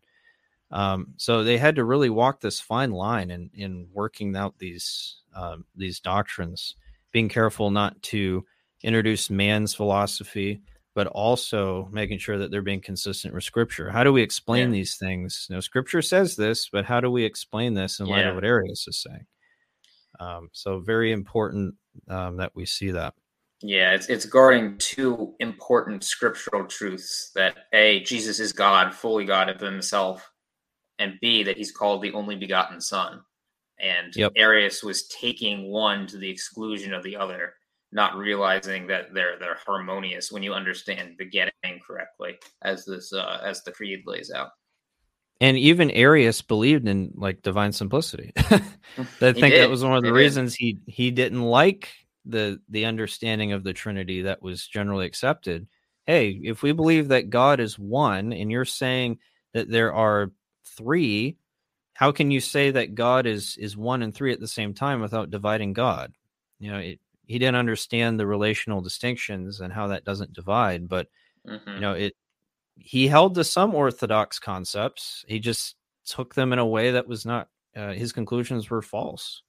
[0.71, 5.17] Um, so they had to really walk this fine line in in working out these
[5.35, 6.75] um, these doctrines,
[7.11, 8.45] being careful not to
[8.83, 10.61] introduce man's philosophy,
[10.99, 13.89] but also making sure that they're being consistent with Scripture.
[13.89, 14.73] How do we explain yeah.
[14.73, 15.47] these things?
[15.49, 18.31] You know, Scripture says this, but how do we explain this in light yeah.
[18.31, 19.25] of what Arius is saying?
[20.19, 21.75] Um, so very important
[22.09, 23.13] um, that we see that.
[23.61, 29.47] Yeah, it's it's guarding two important scriptural truths that a Jesus is God, fully God
[29.47, 30.29] of himself,
[30.97, 33.21] and B, that he's called the only begotten Son.
[33.79, 34.33] And yep.
[34.35, 37.53] Arius was taking one to the exclusion of the other,
[37.91, 43.63] not realizing that they're they're harmonious when you understand begetting correctly, as this uh, as
[43.63, 44.51] the creed lays out.
[45.41, 48.33] And even Arius believed in like divine simplicity.
[48.37, 48.63] I
[49.31, 50.81] think that was one of the he reasons did.
[50.85, 51.89] he he didn't like
[52.25, 55.67] the the understanding of the Trinity that was generally accepted.
[56.05, 59.19] Hey, if we believe that God is one, and you're saying
[59.53, 60.31] that there are
[60.65, 61.37] three,
[61.93, 65.01] how can you say that God is is one and three at the same time
[65.01, 66.13] without dividing God?
[66.59, 70.89] You know, it, he didn't understand the relational distinctions and how that doesn't divide.
[70.89, 71.07] But
[71.47, 71.75] mm-hmm.
[71.75, 72.15] you know, it
[72.75, 75.23] he held to some orthodox concepts.
[75.27, 77.47] He just took them in a way that was not.
[77.77, 79.43] Uh, his conclusions were false.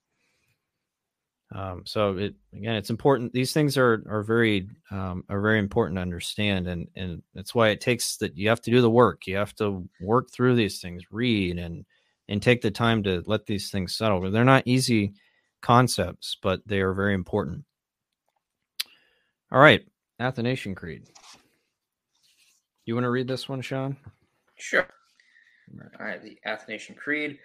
[1.52, 3.32] Um, so it again, it's important.
[3.32, 7.70] These things are are very um, are very important to understand, and and that's why
[7.70, 9.26] it takes that you have to do the work.
[9.26, 11.86] You have to work through these things, read and
[12.28, 14.30] and take the time to let these things settle.
[14.30, 15.14] They're not easy
[15.62, 17.64] concepts, but they are very important.
[19.52, 19.84] All right,
[20.20, 21.08] Athanasian Creed.
[22.84, 23.96] You want to read this one, Sean?
[24.58, 24.86] Sure.
[25.98, 27.38] All right, the Athanasian Creed.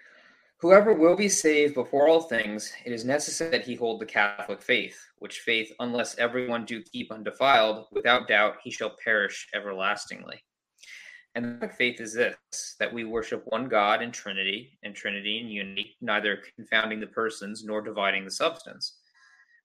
[0.60, 4.62] Whoever will be saved before all things, it is necessary that he hold the Catholic
[4.62, 10.42] faith, which faith, unless everyone do keep undefiled, without doubt he shall perish everlastingly.
[11.34, 15.40] And the Catholic faith is this that we worship one God in Trinity, and Trinity
[15.40, 18.96] in unity, neither confounding the persons nor dividing the substance.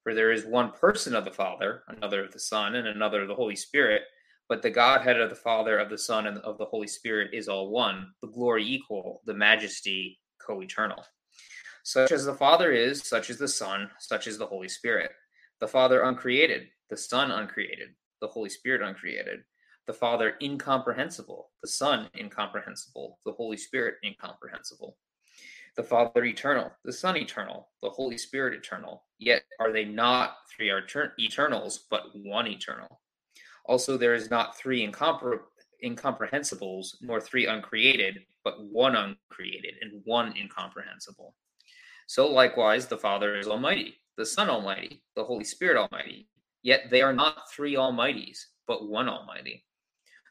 [0.04, 3.28] For there is one person of the Father, another of the Son, and another of
[3.28, 4.02] the Holy Spirit,
[4.50, 7.48] but the Godhead of the Father, of the Son, and of the Holy Spirit is
[7.48, 11.04] all one, the glory equal, the majesty co eternal.
[11.84, 15.12] Such as the Father is, such is the Son, such is the Holy Spirit.
[15.60, 17.90] The Father uncreated, the Son uncreated,
[18.22, 19.42] the Holy Spirit uncreated.
[19.88, 24.96] The Father incomprehensible, the Son incomprehensible, the Holy Spirit incomprehensible.
[25.78, 29.04] The Father eternal, the Son eternal, the Holy Spirit eternal.
[29.20, 30.72] Yet are they not three
[31.20, 33.00] eternals, but one eternal.
[33.66, 35.40] Also, there is not three incompre-
[35.84, 41.36] incomprehensibles, nor three uncreated, but one uncreated and one incomprehensible.
[42.08, 46.28] So likewise, the Father is Almighty, the Son Almighty, the Holy Spirit Almighty.
[46.64, 49.64] Yet they are not three Almighties, but one Almighty.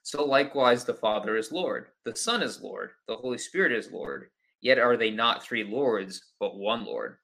[0.03, 4.29] So likewise, the Father is Lord, the Son is Lord, the Holy Spirit is Lord.
[4.61, 7.17] Yet are they not three Lords, but one Lord.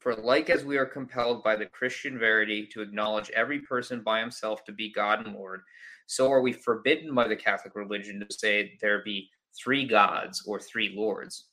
[0.00, 4.20] For like as we are compelled by the Christian verity to acknowledge every person by
[4.20, 5.62] himself to be God and Lord,
[6.06, 10.60] so are we forbidden by the Catholic religion to say there be three gods or
[10.60, 11.46] three lords.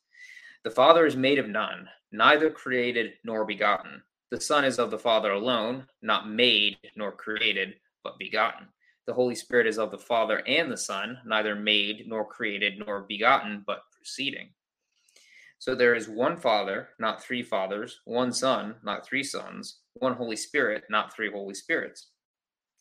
[0.63, 4.01] The Father is made of none, neither created nor begotten.
[4.31, 8.67] The Son is of the Father alone, not made nor created, but begotten.
[9.07, 13.01] The Holy Spirit is of the Father and the Son, neither made nor created nor
[13.01, 14.49] begotten, but proceeding.
[15.65, 20.35] So there is one Father, not three fathers, one Son, not three sons, one Holy
[20.35, 22.09] Spirit, not three Holy Spirits.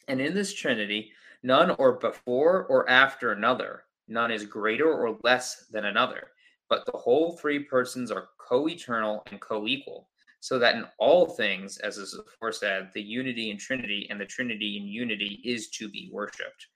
[0.07, 1.11] And in this Trinity,
[1.43, 6.25] none or before or after another, none is greater or less than another,
[6.69, 11.25] but the whole three persons are co eternal and co equal, so that in all
[11.25, 15.89] things, as is aforesaid, the unity in Trinity and the Trinity in unity is to
[15.89, 16.67] be worshipped.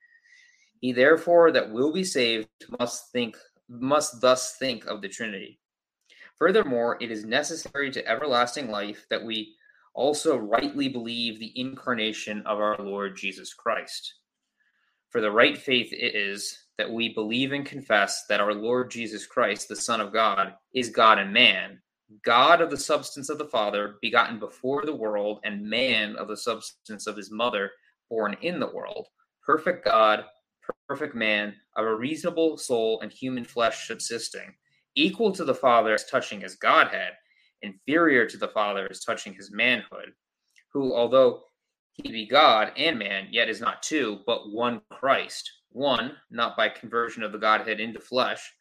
[0.80, 2.48] He therefore that will be saved
[2.80, 3.36] must think
[3.68, 5.60] must thus think of the Trinity.
[6.38, 9.54] Furthermore, it is necessary to everlasting life that we
[9.94, 14.14] also rightly believe the incarnation of our Lord Jesus Christ.
[15.10, 19.68] For the right faith is that we believe and confess that our Lord Jesus Christ,
[19.68, 21.80] the Son of God, is God and man,
[22.24, 26.36] God of the substance of the Father, begotten before the world, and man of the
[26.36, 27.72] substance of his mother,
[28.08, 29.08] born in the world,
[29.44, 30.24] perfect God,
[30.88, 34.54] perfect man, of a reasonable soul and human flesh subsisting,
[34.98, 37.12] equal to the Father as touching his Godhead,
[37.62, 40.12] inferior to the Father as touching his manhood,
[40.72, 41.44] who, although
[41.92, 46.68] he be God and man, yet is not two, but one Christ, one, not by
[46.68, 48.52] conversion of the Godhead into flesh,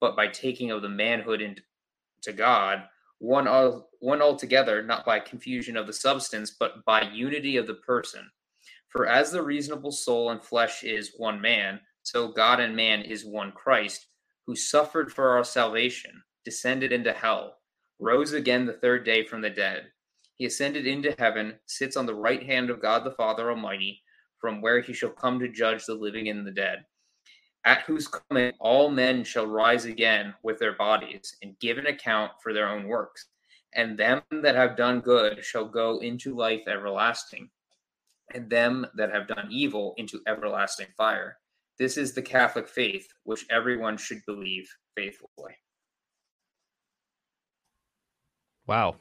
[0.00, 2.84] but by taking of the manhood into God,
[3.18, 7.74] one, all, one altogether, not by confusion of the substance, but by unity of the
[7.74, 8.30] person.
[8.88, 13.24] For as the reasonable soul and flesh is one man, so God and man is
[13.24, 14.06] one Christ,
[14.46, 17.58] who suffered for our salvation, descended into hell,
[17.98, 19.86] rose again the third day from the dead.
[20.36, 24.02] He ascended into heaven, sits on the right hand of God the Father Almighty,
[24.38, 26.84] from where he shall come to judge the living and the dead.
[27.64, 32.32] At whose coming all men shall rise again with their bodies, and give an account
[32.42, 33.26] for their own works.
[33.74, 37.48] And them that have done good shall go into life everlasting,
[38.34, 41.38] and them that have done evil into everlasting fire.
[41.78, 45.54] This is the Catholic faith, which everyone should believe faithfully.
[48.66, 48.96] Wow.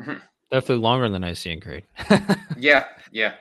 [0.00, 0.18] Mm-hmm.
[0.50, 1.84] Definitely longer than the Nicene Creed.
[2.56, 3.34] yeah, yeah.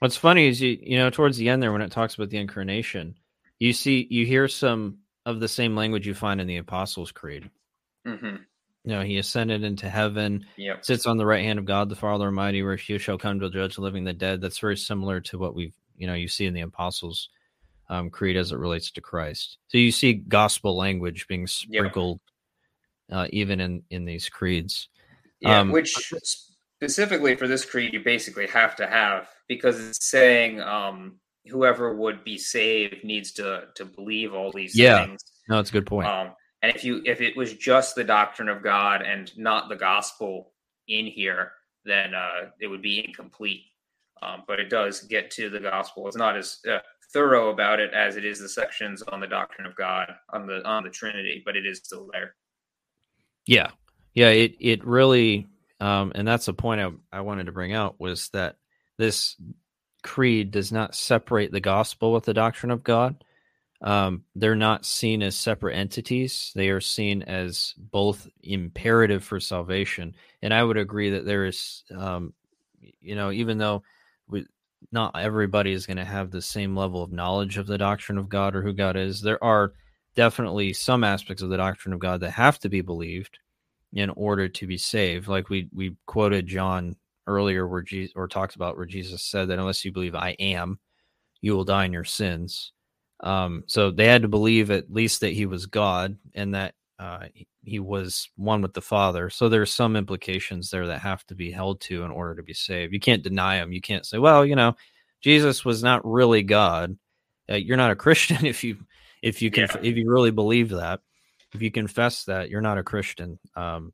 [0.00, 2.38] What's funny is you you know towards the end there when it talks about the
[2.38, 3.16] incarnation,
[3.58, 7.50] you see you hear some of the same language you find in the Apostles' Creed.
[8.06, 8.36] Mm-hmm.
[8.84, 10.84] You know, he ascended into heaven, yep.
[10.84, 13.50] sits on the right hand of God the Father Almighty, where he shall come to
[13.50, 14.40] judge the living and the dead.
[14.40, 17.28] That's very similar to what we've you know you see in the Apostles'
[17.88, 19.58] um, Creed as it relates to Christ.
[19.68, 22.20] So you see gospel language being sprinkled
[23.10, 24.88] uh, even in in these creeds.
[25.40, 30.60] Yeah, um, which specifically for this creed you basically have to have because it's saying
[30.60, 35.04] um, whoever would be saved needs to to believe all these yeah.
[35.04, 35.20] things.
[35.48, 36.08] No, it's a good point.
[36.08, 39.76] Um, and if you if it was just the doctrine of God and not the
[39.76, 40.52] gospel
[40.88, 41.52] in here,
[41.84, 43.62] then uh, it would be incomplete.
[44.22, 46.08] Um, but it does get to the gospel.
[46.08, 46.78] It's not as uh,
[47.12, 50.66] thorough about it as it is the sections on the doctrine of God on the
[50.66, 52.34] on the Trinity, but it is still there.
[53.46, 53.70] Yeah,
[54.14, 54.30] yeah.
[54.30, 55.46] It it really,
[55.80, 58.56] um, and that's a point I, I wanted to bring out was that
[58.98, 59.36] this
[60.02, 63.22] creed does not separate the gospel with the doctrine of God.
[63.82, 66.52] Um, they're not seen as separate entities.
[66.54, 70.14] They are seen as both imperative for salvation.
[70.40, 72.32] And I would agree that there is, um,
[73.00, 73.82] you know, even though
[74.28, 74.46] we,
[74.92, 78.28] not everybody is going to have the same level of knowledge of the doctrine of
[78.28, 79.72] God or who God is, there are
[80.14, 83.38] definitely some aspects of the doctrine of God that have to be believed
[83.92, 85.28] in order to be saved.
[85.28, 89.58] Like we we quoted John earlier where Jesus or talked about where Jesus said that
[89.58, 90.78] unless you believe I am,
[91.40, 92.72] you will die in your sins.
[93.20, 97.26] Um, so they had to believe at least that he was God and that uh,
[97.64, 99.28] he was one with the Father.
[99.28, 102.54] So there's some implications there that have to be held to in order to be
[102.54, 102.92] saved.
[102.92, 103.72] You can't deny him.
[103.72, 104.76] You can't say, well, you know,
[105.20, 106.96] Jesus was not really God.
[107.50, 108.78] Uh, you're not a Christian if you
[109.22, 109.80] if you can yeah.
[109.82, 111.00] if you really believe that.
[111.52, 113.38] If you confess that, you're not a Christian.
[113.54, 113.92] Um,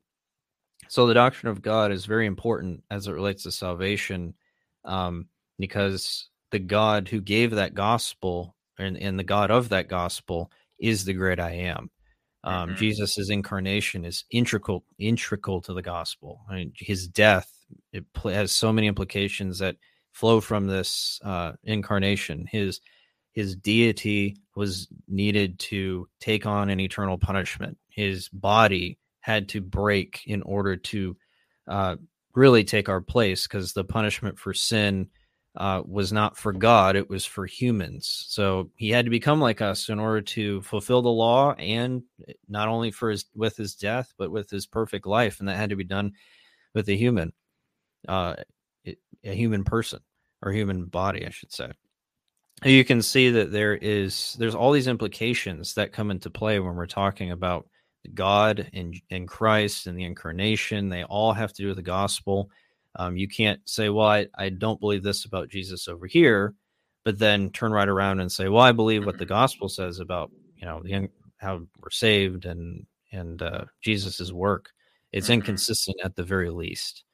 [0.89, 4.35] so the doctrine of God is very important as it relates to salvation,
[4.85, 5.27] um,
[5.59, 11.05] because the God who gave that gospel and, and the God of that gospel is
[11.05, 11.91] the great I am.
[12.45, 12.79] Um, mm-hmm.
[12.79, 16.41] Jesus' incarnation is integral integral to the gospel.
[16.51, 17.51] I mean, his death
[17.93, 19.77] it has so many implications that
[20.13, 22.47] flow from this uh, incarnation.
[22.51, 22.81] His
[23.33, 27.79] his deity was needed to take on an eternal punishment.
[27.89, 31.17] His body had to break in order to
[31.69, 31.97] uh,
[32.35, 35.09] really take our place because the punishment for sin
[35.57, 38.25] uh, was not for God, it was for humans.
[38.29, 42.03] So he had to become like us in order to fulfill the law and
[42.49, 45.41] not only for his with his death, but with his perfect life.
[45.41, 46.13] And that had to be done
[46.75, 47.33] with a human,
[48.09, 48.37] uh,
[48.87, 50.01] a human person
[50.43, 51.73] or human body, I should say.
[52.65, 56.77] You can see that there is there's all these implications that come into play when
[56.77, 57.67] we're talking about
[58.15, 60.89] God and, and Christ and the incarnation.
[60.89, 62.51] They all have to do with the gospel.
[62.97, 66.55] Um, you can't say, well, I, I don't believe this about Jesus over here,
[67.05, 69.35] but then turn right around and say, well, I believe what the mm-hmm.
[69.35, 71.09] gospel says about, you know, the,
[71.39, 74.71] how we're saved and, and uh, Jesus's work.
[75.13, 75.35] It's mm-hmm.
[75.35, 77.05] inconsistent at the very least.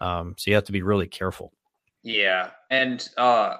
[0.00, 1.52] Um, so you have to be really careful.
[2.02, 2.50] Yeah.
[2.70, 3.56] And, uh,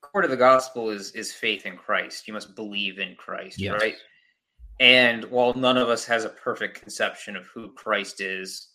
[0.00, 2.26] core to the gospel is, is faith in Christ.
[2.26, 3.80] You must believe in Christ, yes.
[3.80, 3.96] right?
[4.80, 8.68] And while none of us has a perfect conception of who Christ is,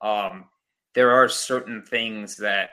[0.00, 0.44] um,
[0.98, 2.70] there are certain things that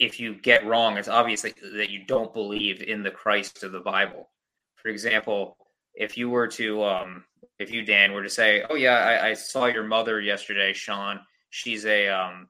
[0.00, 3.70] if you get wrong, it's obvious that, that you don't believe in the Christ of
[3.70, 4.28] the Bible.
[4.74, 5.56] For example,
[5.94, 7.24] if you were to, um,
[7.60, 11.20] if you, Dan, were to say, "Oh yeah, I, I saw your mother yesterday, Sean.
[11.50, 12.48] She's a, um,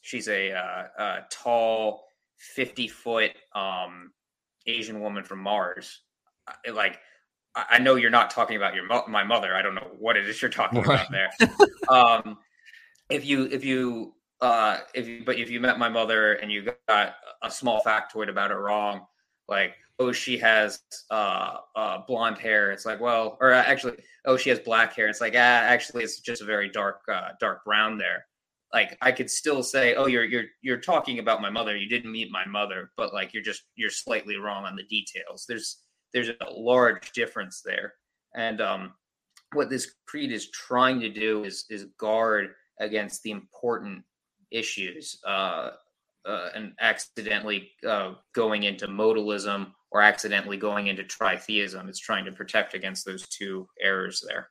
[0.00, 2.06] she's a, uh, a tall,
[2.38, 4.12] fifty foot um,
[4.66, 6.00] Asian woman from Mars,"
[6.72, 7.00] like
[7.54, 9.54] I know you're not talking about your mo- my mother.
[9.54, 11.30] I don't know what it is you're talking about there.
[11.90, 12.38] um,
[13.10, 16.70] if you if you uh if you but if you met my mother and you
[16.88, 19.06] got a small factoid about it wrong,
[19.48, 20.80] like oh she has
[21.10, 25.20] uh, uh blonde hair, it's like well or actually oh she has black hair, it's
[25.20, 28.26] like ah actually it's just a very dark uh, dark brown there.
[28.72, 32.12] Like I could still say oh you're you're you're talking about my mother, you didn't
[32.12, 35.44] meet my mother, but like you're just you're slightly wrong on the details.
[35.48, 35.78] There's
[36.12, 37.94] there's a large difference there,
[38.34, 38.92] and um
[39.52, 42.50] what this creed is trying to do is is guard
[42.80, 44.04] against the important
[44.50, 45.70] issues uh,
[46.26, 51.88] uh, and accidentally uh, going into modalism or accidentally going into tritheism.
[51.88, 54.48] It's trying to protect against those two errors there.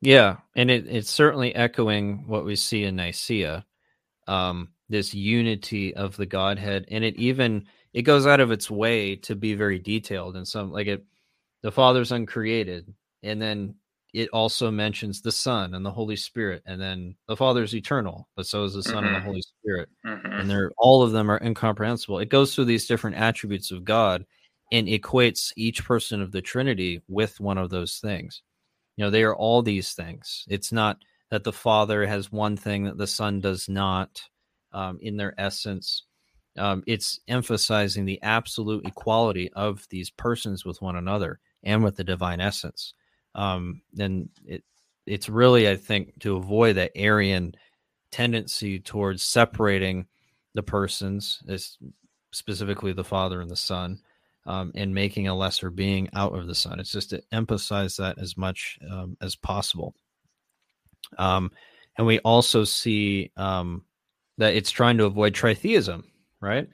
[0.00, 3.64] Yeah, and it, it's certainly echoing what we see in Nicaea,
[4.26, 9.16] um, this unity of the Godhead, and it even it goes out of its way
[9.16, 11.04] to be very detailed and some like it.
[11.62, 12.92] The Father's uncreated,
[13.22, 13.76] and then
[14.14, 18.28] it also mentions the Son and the Holy Spirit, and then the Father is eternal,
[18.36, 19.06] but so is the Son mm-hmm.
[19.06, 19.26] and the mm-hmm.
[19.26, 20.32] Holy Spirit, mm-hmm.
[20.32, 22.20] and they're all of them are incomprehensible.
[22.20, 24.24] It goes through these different attributes of God
[24.70, 28.42] and equates each person of the Trinity with one of those things.
[28.96, 30.44] You know, they are all these things.
[30.48, 30.98] It's not
[31.30, 34.22] that the Father has one thing that the Son does not
[34.72, 36.04] um, in their essence.
[36.56, 42.04] Um, it's emphasizing the absolute equality of these persons with one another and with the
[42.04, 42.94] divine essence
[43.34, 44.64] um, and it
[45.06, 47.54] it's really I think to avoid that Arian
[48.10, 50.06] tendency towards separating
[50.54, 51.42] the persons,
[52.32, 53.98] specifically the Father and the Son,
[54.46, 56.78] um, and making a lesser being out of the Son.
[56.78, 59.94] It's just to emphasize that as much um, as possible.
[61.18, 61.50] Um,
[61.96, 63.84] and we also see um,
[64.38, 66.04] that it's trying to avoid tritheism,
[66.40, 66.68] right?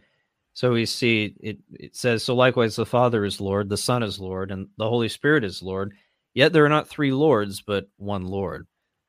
[0.52, 4.18] So we see it, it says, So likewise, the Father is Lord, the Son is
[4.18, 5.94] Lord, and the Holy Spirit is Lord.
[6.34, 8.66] Yet there are not three lords, but one Lord.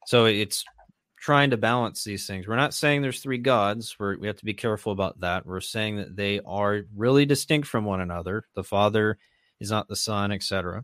[0.08, 0.66] So it's
[1.18, 2.48] trying to balance these things.
[2.48, 3.96] We're not saying there's three gods.
[4.00, 5.46] We're, we have to be careful about that.
[5.46, 8.46] We're saying that they are really distinct from one another.
[8.56, 9.20] The Father
[9.60, 10.84] is not the Son, etc.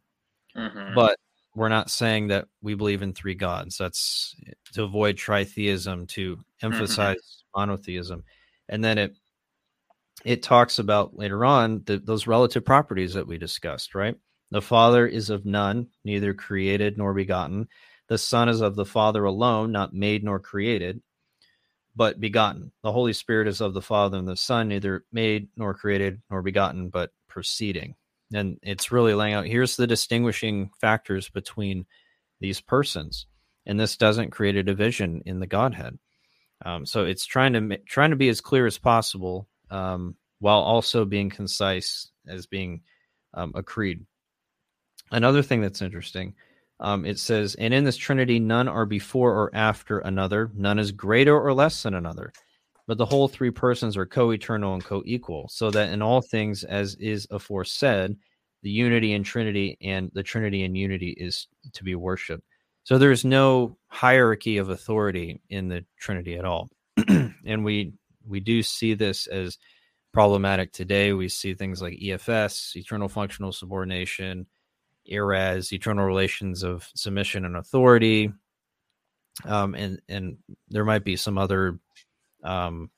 [0.56, 0.94] Mm-hmm.
[0.94, 1.18] But
[1.56, 3.80] we're not saying that we believe in three gods.
[3.80, 4.36] That's
[4.74, 6.66] to avoid tritheism, to mm-hmm.
[6.66, 7.60] emphasize mm-hmm.
[7.60, 8.24] monotheism,
[8.70, 9.16] and then it
[10.24, 14.16] it talks about later on the, those relative properties that we discussed, right?
[14.52, 17.68] The Father is of none, neither created nor begotten.
[18.08, 21.02] The Son is of the Father alone, not made nor created,
[21.96, 22.72] but begotten.
[22.84, 26.42] The Holy Spirit is of the Father and the Son, neither made nor created nor
[26.42, 27.96] begotten, but proceeding.
[28.34, 31.86] And it's really laying out here's the distinguishing factors between
[32.40, 33.26] these persons.
[33.66, 35.98] And this doesn't create a division in the Godhead.
[36.66, 41.06] Um, so it's trying to trying to be as clear as possible, um, while also
[41.06, 42.82] being concise as being
[43.34, 44.06] um, a creed.
[45.12, 46.34] Another thing that's interesting,
[46.80, 50.92] um, it says, and in this Trinity, none are before or after another, none is
[50.92, 52.32] greater or less than another,
[52.88, 56.22] but the whole three persons are co eternal and co equal, so that in all
[56.22, 58.16] things, as is aforesaid,
[58.64, 62.44] the unity in Trinity and the Trinity in unity is to be worshiped.
[62.84, 66.70] So there's no hierarchy of authority in the Trinity at all.
[67.46, 67.94] and we
[68.26, 69.58] we do see this as
[70.14, 71.14] problematic today.
[71.14, 74.48] We see things like EFS, eternal functional subordination,
[75.08, 78.32] ERAS, eternal relations of submission and authority,
[79.46, 80.38] um, and and
[80.70, 81.80] there might be some other,
[82.44, 82.90] um,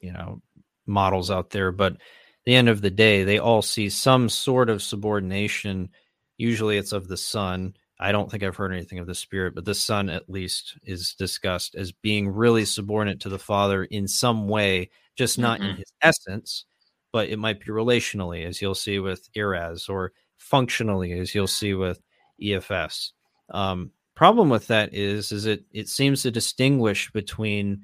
[0.00, 0.40] you know,
[0.86, 1.96] models out there, but
[2.44, 5.90] the end of the day, they all see some sort of subordination.
[6.36, 7.74] Usually, it's of the Son.
[7.98, 11.14] I don't think I've heard anything of the Spirit, but the Son at least is
[11.14, 15.70] discussed as being really subordinate to the Father in some way, just not mm-hmm.
[15.70, 16.64] in his essence,
[17.12, 20.12] but it might be relationally, as you'll see with ERAS or
[20.44, 22.00] functionally, as you'll see with
[22.42, 23.12] EFS.
[23.50, 27.82] Um, problem with that is, is it it seems to distinguish between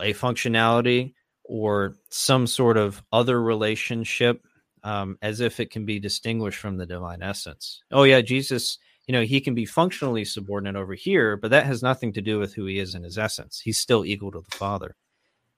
[0.00, 1.14] a functionality
[1.44, 4.44] or some sort of other relationship,
[4.82, 7.82] um, as if it can be distinguished from the divine essence.
[7.92, 11.82] Oh yeah, Jesus, you know, he can be functionally subordinate over here, but that has
[11.82, 13.60] nothing to do with who he is in his essence.
[13.60, 14.96] He's still equal to the Father.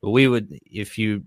[0.02, 1.24] But we would, if you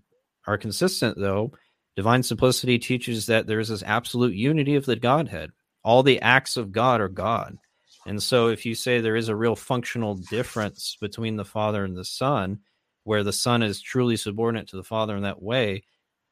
[0.47, 1.53] are consistent though,
[1.95, 5.51] Divine simplicity teaches that there is this absolute unity of the Godhead.
[5.83, 7.57] All the acts of God are God.
[8.05, 11.97] And so if you say there is a real functional difference between the Father and
[11.97, 12.59] the Son,
[13.03, 15.83] where the Son is truly subordinate to the Father in that way,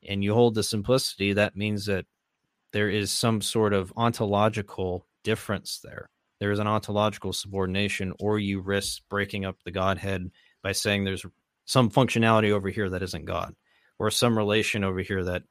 [0.07, 2.05] and you hold the simplicity, that means that
[2.73, 6.09] there is some sort of ontological difference there.
[6.39, 10.29] There is an ontological subordination, or you risk breaking up the Godhead
[10.61, 11.25] by saying there's
[11.65, 13.55] some functionality over here that isn't God,
[13.99, 15.43] or some relation over here that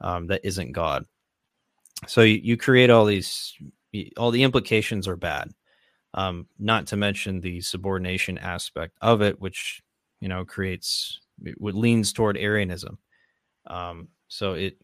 [0.00, 1.06] um, that isn't God.
[2.06, 3.54] So you, you, create all these,
[4.18, 5.50] all the implications are bad.
[6.12, 9.82] Um, not to mention the subordination aspect of it, which
[10.20, 11.20] you know creates
[11.58, 12.98] what leans toward Arianism.
[13.66, 14.76] Um, so it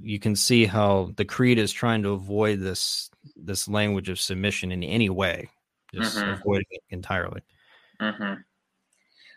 [0.00, 4.72] you can see how the creed is trying to avoid this this language of submission
[4.72, 5.50] in any way,
[5.94, 6.40] just mm-hmm.
[6.40, 7.42] avoiding it entirely.
[8.00, 8.40] Mm-hmm.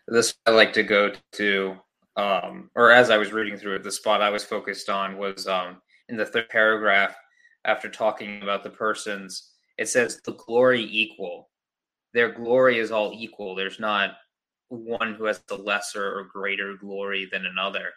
[0.07, 1.77] This I like to go to,
[2.20, 5.47] um, or as I was reading through it, the spot I was focused on was
[5.47, 7.15] um, in the third paragraph.
[7.65, 11.49] After talking about the persons, it says the glory equal.
[12.13, 13.55] Their glory is all equal.
[13.55, 14.15] There's not
[14.70, 17.89] one who has the lesser or greater glory than another.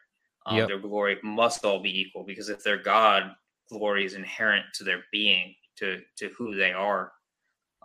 [0.46, 0.68] Um, yep.
[0.68, 3.34] Their glory must all be equal because if they're God,
[3.68, 7.12] glory is inherent to their being, to to who they are.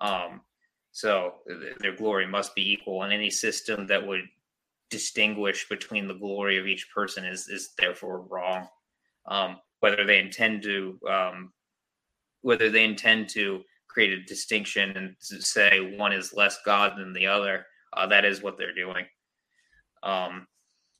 [0.02, 0.42] Um,
[0.92, 1.36] so
[1.80, 4.28] their glory must be equal, and any system that would
[4.90, 8.68] distinguish between the glory of each person is is therefore wrong.
[9.28, 11.54] Um, whether they intend to um,
[12.42, 17.26] whether they intend to create a distinction and say one is less God than the
[17.26, 19.06] other, uh, that is what they're doing.
[20.04, 20.48] Um,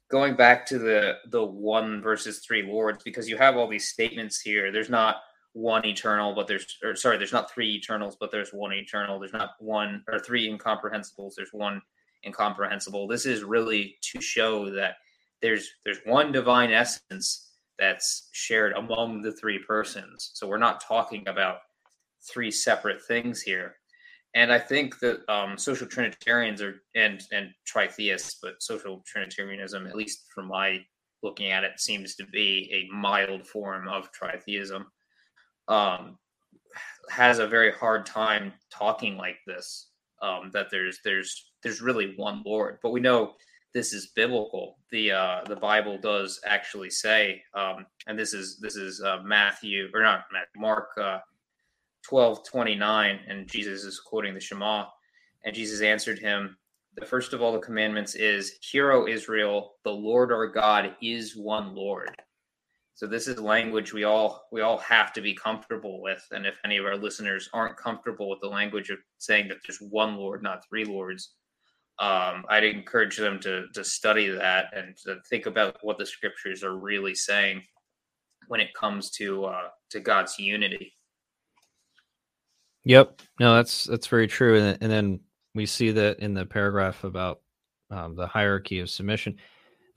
[0.10, 4.42] going back to the the one versus three lords, because you have all these statements
[4.42, 4.72] here.
[4.72, 5.18] There's not
[5.54, 9.20] one eternal, but there's or sorry, there's not three eternals, but there's one eternal.
[9.20, 11.34] There's not one or three incomprehensibles.
[11.36, 11.82] There's one
[12.28, 13.08] incomprehensible.
[13.08, 14.96] This is really to show that
[15.42, 20.32] there's there's one divine essence that's shared among the three persons.
[20.34, 21.60] So we're not talking about
[22.32, 23.76] three separate things here.
[24.36, 29.96] And I think that um, social Trinitarians are and and tritheists, but social Trinitarianism, at
[29.96, 30.80] least from my
[31.24, 34.86] looking at it, seems to be a mild form of tritheism.
[35.68, 36.18] Um,
[37.10, 39.90] has a very hard time talking like this.
[40.22, 43.34] Um, that there's there's there's really one Lord, but we know
[43.74, 44.78] this is biblical.
[44.92, 49.90] The uh, the Bible does actually say, um, and this is this is uh, Matthew
[49.94, 51.20] or not Matthew, Mark uh,
[52.08, 54.86] 12 29 and jesus is quoting the shema.
[55.44, 56.58] And jesus answered him
[56.96, 61.36] the first of all the commandments is hear o israel the lord our god is
[61.36, 62.10] one lord
[62.98, 66.58] so this is language we all we all have to be comfortable with and if
[66.66, 70.44] any of our listeners aren't comfortable with the language of saying that there's one lord
[70.44, 71.36] not three lords
[72.00, 76.64] um, i'd encourage them to to study that and to think about what the scriptures
[76.64, 77.62] are really saying
[78.48, 80.94] when it comes to uh, to god's unity
[82.88, 83.22] Yep.
[83.38, 84.58] No, that's that's very true.
[84.58, 85.20] And, and then
[85.54, 87.42] we see that in the paragraph about
[87.92, 89.36] um, the hierarchy of submission,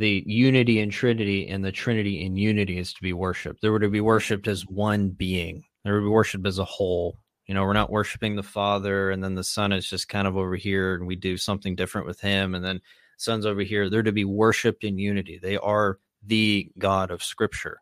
[0.01, 3.61] the unity in Trinity and the Trinity in unity is to be worshipped.
[3.61, 5.63] They were to be worshipped as one being.
[5.85, 7.19] They were to be worshipped as a whole.
[7.47, 10.39] You know, we're not worshiping the Father and then the Son is just kind of
[10.39, 12.81] over here and we do something different with him and then
[13.19, 13.91] Son's over here.
[13.91, 15.39] They're to be worshipped in unity.
[15.39, 17.79] They are the God of Scripture.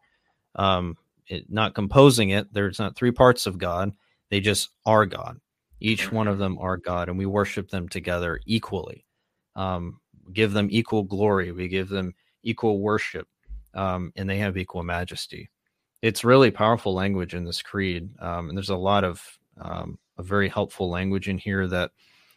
[0.57, 0.97] Um,
[1.29, 2.53] it, not composing it.
[2.53, 3.93] There's not three parts of God
[4.31, 5.39] they just are God.
[5.81, 9.07] Each one of them are God, and we worship them together equally.
[9.55, 10.01] Um,
[10.33, 11.53] give them equal glory.
[11.53, 13.29] We give them equal worship,
[13.74, 15.51] um, and they have equal majesty.
[16.03, 19.22] It's really powerful language in this creed, um, and there's a lot of
[19.61, 21.91] um, a very helpful language in here that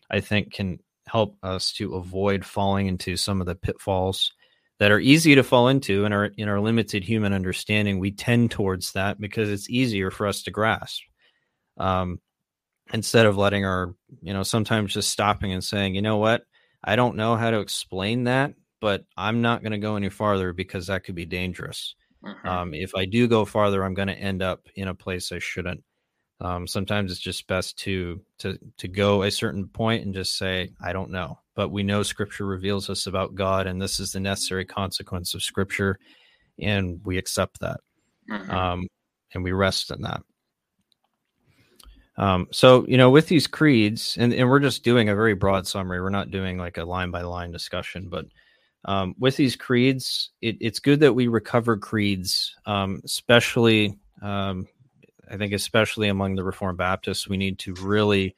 [0.09, 4.33] I think can help us to avoid falling into some of the pitfalls
[4.79, 7.99] that are easy to fall into in our in our limited human understanding.
[7.99, 11.01] We tend towards that because it's easier for us to grasp
[11.77, 12.19] um,
[12.93, 16.43] instead of letting our, you know, sometimes just stopping and saying, you know what,
[16.83, 20.53] I don't know how to explain that, but I'm not going to go any farther
[20.53, 21.95] because that could be dangerous.
[22.23, 22.47] Mm-hmm.
[22.47, 25.39] Um, if I do go farther, I'm going to end up in a place I
[25.39, 25.83] shouldn't.
[26.39, 30.71] Um, sometimes it's just best to to to go a certain point and just say,
[30.83, 31.39] I don't know.
[31.55, 35.43] But we know Scripture reveals us about God, and this is the necessary consequence of
[35.43, 35.99] Scripture,
[36.59, 37.81] and we accept that,
[38.27, 38.49] mm-hmm.
[38.49, 38.87] um,
[39.35, 40.21] and we rest in that.
[42.21, 45.65] Um, so you know, with these creeds, and, and we're just doing a very broad
[45.65, 45.99] summary.
[45.99, 48.25] We're not doing like a line by line discussion, but
[48.85, 54.67] um, with these creeds, it, it's good that we recover creeds, um, especially um,
[55.31, 58.35] I think, especially among the Reformed Baptists, we need to really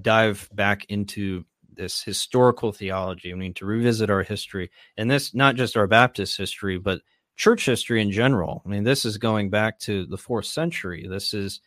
[0.00, 1.44] dive back into
[1.74, 3.34] this historical theology.
[3.34, 7.02] We need to revisit our history, and this not just our Baptist history, but
[7.36, 8.62] church history in general.
[8.64, 11.06] I mean, this is going back to the fourth century.
[11.06, 11.60] This is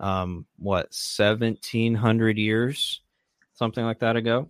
[0.00, 3.02] um, what 1700 years?
[3.54, 4.48] Something like that ago.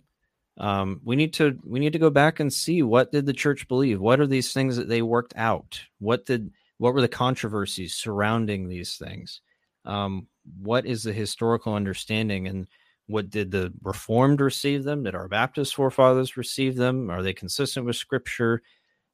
[0.57, 3.67] Um, we need to we need to go back and see what did the church
[3.67, 3.99] believe?
[3.99, 5.79] What are these things that they worked out?
[5.99, 9.41] What did what were the controversies surrounding these things?
[9.85, 10.27] Um,
[10.61, 12.67] what is the historical understanding and
[13.07, 15.03] what did the reformed receive them?
[15.03, 17.09] Did our baptist forefathers receive them?
[17.09, 18.61] Are they consistent with scripture?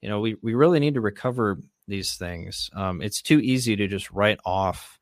[0.02, 2.70] You know we, we really need to recover these things.
[2.74, 5.00] Um, it's too easy to just write off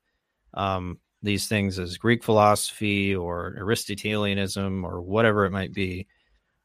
[0.54, 6.06] um, these things as Greek philosophy or Aristotelianism or whatever it might be.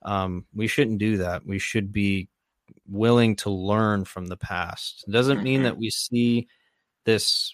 [0.04, 1.46] Um, we shouldn't do that.
[1.46, 2.30] We should be
[2.88, 5.06] willing to learn from the past.
[5.08, 5.82] It doesn't mean that mm-hmm.
[5.82, 6.48] we see
[7.06, 7.54] this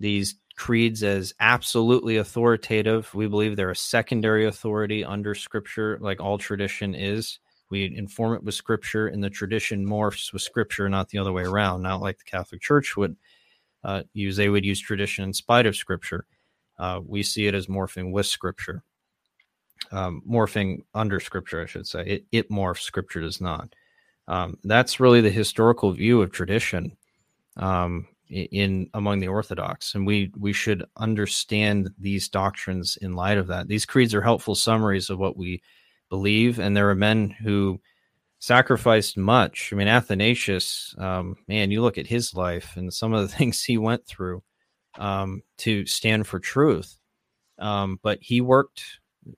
[0.00, 3.12] these creeds as absolutely authoritative.
[3.14, 7.38] We believe they're a secondary authority under scripture, like all tradition is.
[7.70, 11.44] We inform it with scripture, and the tradition morphs with scripture, not the other way
[11.44, 11.82] around.
[11.82, 13.16] Not like the Catholic Church would
[13.84, 16.26] uh, use, they would use tradition in spite of scripture.
[16.78, 18.82] Uh, we see it as morphing with scripture,
[19.90, 22.04] um, morphing under scripture, I should say.
[22.06, 23.74] It, it morphs, scripture does not.
[24.28, 26.96] Um, that's really the historical view of tradition.
[27.56, 33.46] Um, in among the Orthodox, and we we should understand these doctrines in light of
[33.48, 33.68] that.
[33.68, 35.62] These creeds are helpful summaries of what we
[36.08, 37.80] believe, and there are men who
[38.42, 39.70] sacrificed much.
[39.72, 43.62] I mean, Athanasius, um, man, you look at his life and some of the things
[43.62, 44.42] he went through
[44.98, 46.98] um, to stand for truth.
[47.58, 48.82] Um, but he worked.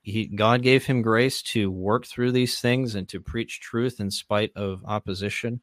[0.01, 4.09] He God gave him grace to work through these things and to preach truth in
[4.09, 5.61] spite of opposition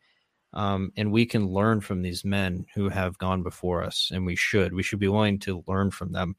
[0.55, 4.37] um, and we can learn from these men who have gone before us, and we
[4.37, 4.75] should.
[4.75, 6.37] We should be willing to learn from them,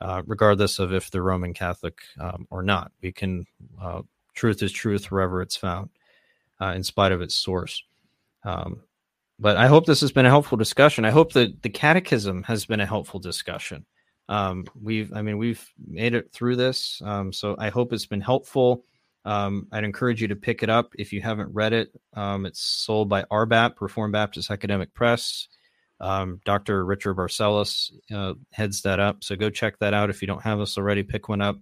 [0.00, 2.92] uh, regardless of if they're Roman Catholic um, or not.
[3.02, 3.46] We can,
[3.80, 4.02] uh,
[4.34, 5.90] truth is truth wherever it's found,
[6.60, 7.82] uh, in spite of its source.
[8.44, 8.82] Um,
[9.38, 11.04] but I hope this has been a helpful discussion.
[11.04, 13.86] I hope that the catechism has been a helpful discussion.
[14.28, 18.20] Um, we've, I mean, we've made it through this, um, so I hope it's been
[18.20, 18.84] helpful.
[19.24, 21.90] Um, I'd encourage you to pick it up if you haven't read it.
[22.14, 25.48] Um, it's sold by RBAP, Reformed Baptist Academic Press.
[26.00, 26.84] Um, Dr.
[26.84, 29.24] Richard Barcellos uh, heads that up.
[29.24, 31.02] So go check that out if you don't have this already.
[31.02, 31.58] Pick one up,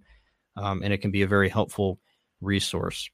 [0.55, 1.99] and it can be a very helpful
[2.39, 3.09] resource.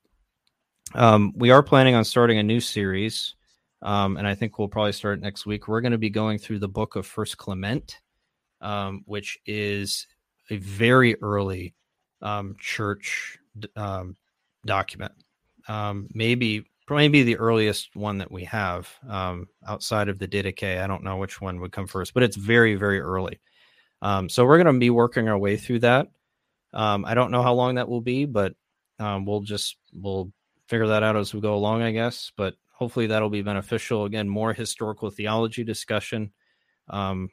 [0.94, 3.36] Um, we are planning on starting a new series,
[3.82, 5.68] um, and I think we'll probably start next week.
[5.68, 8.00] We're going to be going through the book of First Clement,
[8.62, 10.08] um, which is
[10.50, 11.74] a very early
[12.60, 13.38] church
[13.76, 14.16] um,
[14.66, 15.12] document.
[15.68, 20.82] Um, maybe maybe the earliest one that we have um, outside of the Didache.
[20.82, 23.40] I don't know which one would come first, but it's very very early.
[24.02, 26.08] Um, so we're going to be working our way through that.
[26.74, 28.54] Um, I don't know how long that will be, but
[29.00, 30.32] um, we'll just we'll
[30.68, 32.32] figure that out as we go along, I guess.
[32.36, 34.05] But hopefully that'll be beneficial.
[34.05, 36.32] Again, more historical theology discussion,
[36.89, 37.30] um,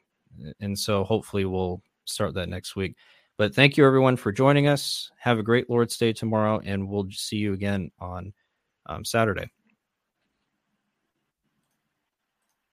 [0.59, 2.95] and so hopefully we'll start that next week.
[3.37, 5.11] But thank you, everyone, for joining us.
[5.19, 8.33] Have a great Lord's Day tomorrow, and we'll see you again on
[8.85, 9.49] um, Saturday.